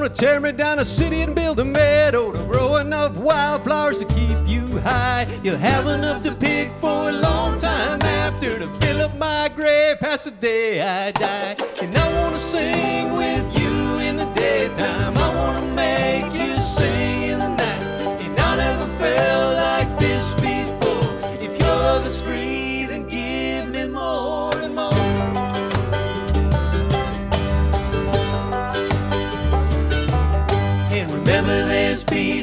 gonna 0.08 0.16
tear 0.16 0.40
me 0.40 0.52
down 0.54 0.80
a 0.80 0.86
city 0.86 1.22
and 1.22 1.36
build 1.36 1.60
a 1.60 1.66
meadow 1.66 2.32
to 2.32 2.38
grow 2.46 2.78
enough 2.78 3.18
wildflowers 3.18 4.00
to 4.00 4.06
keep 4.06 4.38
you 4.46 4.80
high. 4.80 5.28
You'll 5.44 5.58
have 5.58 5.86
enough 5.88 6.24
to 6.24 6.34
pick 6.34 6.70
for 6.80 7.10
a 7.10 7.12
long 7.12 7.58
time 7.60 8.02
after 8.04 8.58
to 8.58 8.68
fill 8.76 9.02
up 9.02 9.18
my 9.18 9.50
grave 9.54 10.00
past 10.00 10.26
the 10.26 10.32
day 10.32 10.82
I 10.82 11.12
die. 11.12 11.56
And 11.82 11.98
I 11.98 12.22
wanna 12.22 12.40
sing 12.40 13.16
with 13.16 13.46
you 13.60 13.98
in 13.98 14.16
the 14.16 14.32
daytime. 14.34 15.18
I 15.18 15.36
wanna 15.36 15.66
make 15.76 16.34
you 16.34 16.60
sing 16.62 17.22
in 17.32 17.40
the 17.40 17.50
night. 17.50 17.82
And 18.24 18.40
I 18.40 18.56
never 18.56 18.88
felt 19.00 19.56
like 19.56 19.97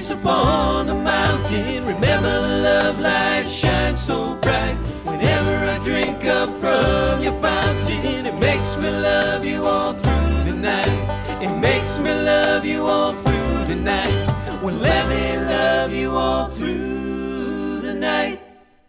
peace 0.05 0.11
upon 0.11 0.87
the 0.87 0.95
mountain. 0.95 1.85
Remember 1.85 2.43
the 2.43 2.57
love 2.63 3.01
light 3.01 3.47
shines 3.47 4.01
so 4.01 4.37
bright. 4.43 4.77
Whenever 5.05 5.55
I 5.71 5.79
drink 5.79 6.25
up 6.27 6.51
from 6.61 7.23
your 7.23 7.39
fountain, 7.41 8.27
it 8.27 8.39
makes 8.39 8.79
me 8.79 8.91
love 8.91 9.45
you 9.47 9.65
all 9.65 9.93
through 9.93 10.45
the 10.45 10.57
night. 10.57 11.43
It 11.43 11.55
makes 11.59 12.01
me 12.01 12.13
love 12.13 12.65
you 12.65 12.83
all 12.85 13.13
through 13.13 13.65
the 13.65 13.77
night. 13.77 14.27
Well, 14.63 14.77
let 14.77 15.09
me 15.09 15.39
love 15.39 15.93
you 15.93 16.11
all 16.11 16.49
through. 16.49 16.64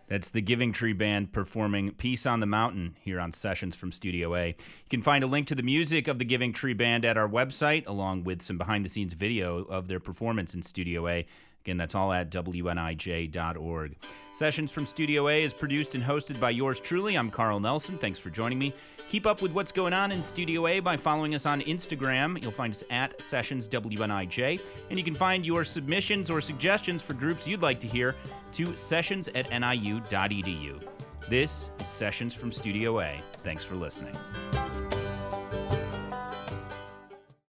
That's 0.07 0.29
the 0.29 0.41
Giving 0.41 0.71
Tree 0.71 0.93
Band 0.93 1.33
performing 1.33 1.91
Peace 1.91 2.27
on 2.27 2.39
the 2.39 2.45
Mountain 2.45 2.95
here 3.01 3.19
on 3.19 3.33
Sessions 3.33 3.75
from 3.75 3.91
Studio 3.91 4.35
A. 4.35 4.49
You 4.49 4.55
can 4.89 5.01
find 5.01 5.23
a 5.23 5.27
link 5.27 5.47
to 5.47 5.55
the 5.55 5.63
music 5.63 6.07
of 6.07 6.19
the 6.19 6.25
Giving 6.25 6.53
Tree 6.53 6.73
Band 6.73 7.05
at 7.05 7.17
our 7.17 7.27
website, 7.27 7.87
along 7.87 8.23
with 8.23 8.43
some 8.43 8.57
behind 8.57 8.85
the 8.85 8.89
scenes 8.89 9.13
video 9.13 9.63
of 9.63 9.87
their 9.87 9.99
performance 9.99 10.53
in 10.53 10.61
Studio 10.61 11.07
A. 11.07 11.25
Again, 11.65 11.77
that's 11.77 11.95
all 11.95 12.13
at 12.13 12.29
WNIJ.org. 12.29 13.95
Sessions 14.31 14.71
from 14.71 14.85
Studio 14.85 15.27
A 15.29 15.43
is 15.43 15.51
produced 15.51 15.95
and 15.95 16.03
hosted 16.03 16.39
by 16.39 16.51
yours 16.51 16.79
truly. 16.79 17.15
I'm 17.15 17.31
Carl 17.31 17.59
Nelson. 17.59 17.97
Thanks 17.97 18.19
for 18.19 18.29
joining 18.29 18.59
me. 18.59 18.71
Keep 19.09 19.25
up 19.25 19.41
with 19.41 19.51
what's 19.51 19.71
going 19.71 19.91
on 19.91 20.11
in 20.11 20.21
Studio 20.21 20.67
A 20.67 20.79
by 20.79 20.95
following 20.95 21.33
us 21.33 21.47
on 21.47 21.61
Instagram. 21.61 22.39
You'll 22.39 22.51
find 22.51 22.71
us 22.71 22.83
at 22.91 23.19
Sessions 23.19 23.67
WNIJ. 23.67 24.61
And 24.91 24.99
you 24.99 25.03
can 25.03 25.15
find 25.15 25.43
your 25.43 25.63
submissions 25.63 26.29
or 26.29 26.39
suggestions 26.39 27.01
for 27.01 27.15
groups 27.15 27.47
you'd 27.47 27.63
like 27.63 27.79
to 27.79 27.87
hear 27.87 28.13
to 28.53 28.77
sessions 28.77 29.27
at 29.33 29.49
niu.edu. 29.49 30.87
This 31.27 31.71
is 31.79 31.87
Sessions 31.87 32.35
from 32.35 32.51
Studio 32.51 32.99
A. 32.99 33.17
Thanks 33.37 33.63
for 33.63 33.73
listening. 33.73 34.13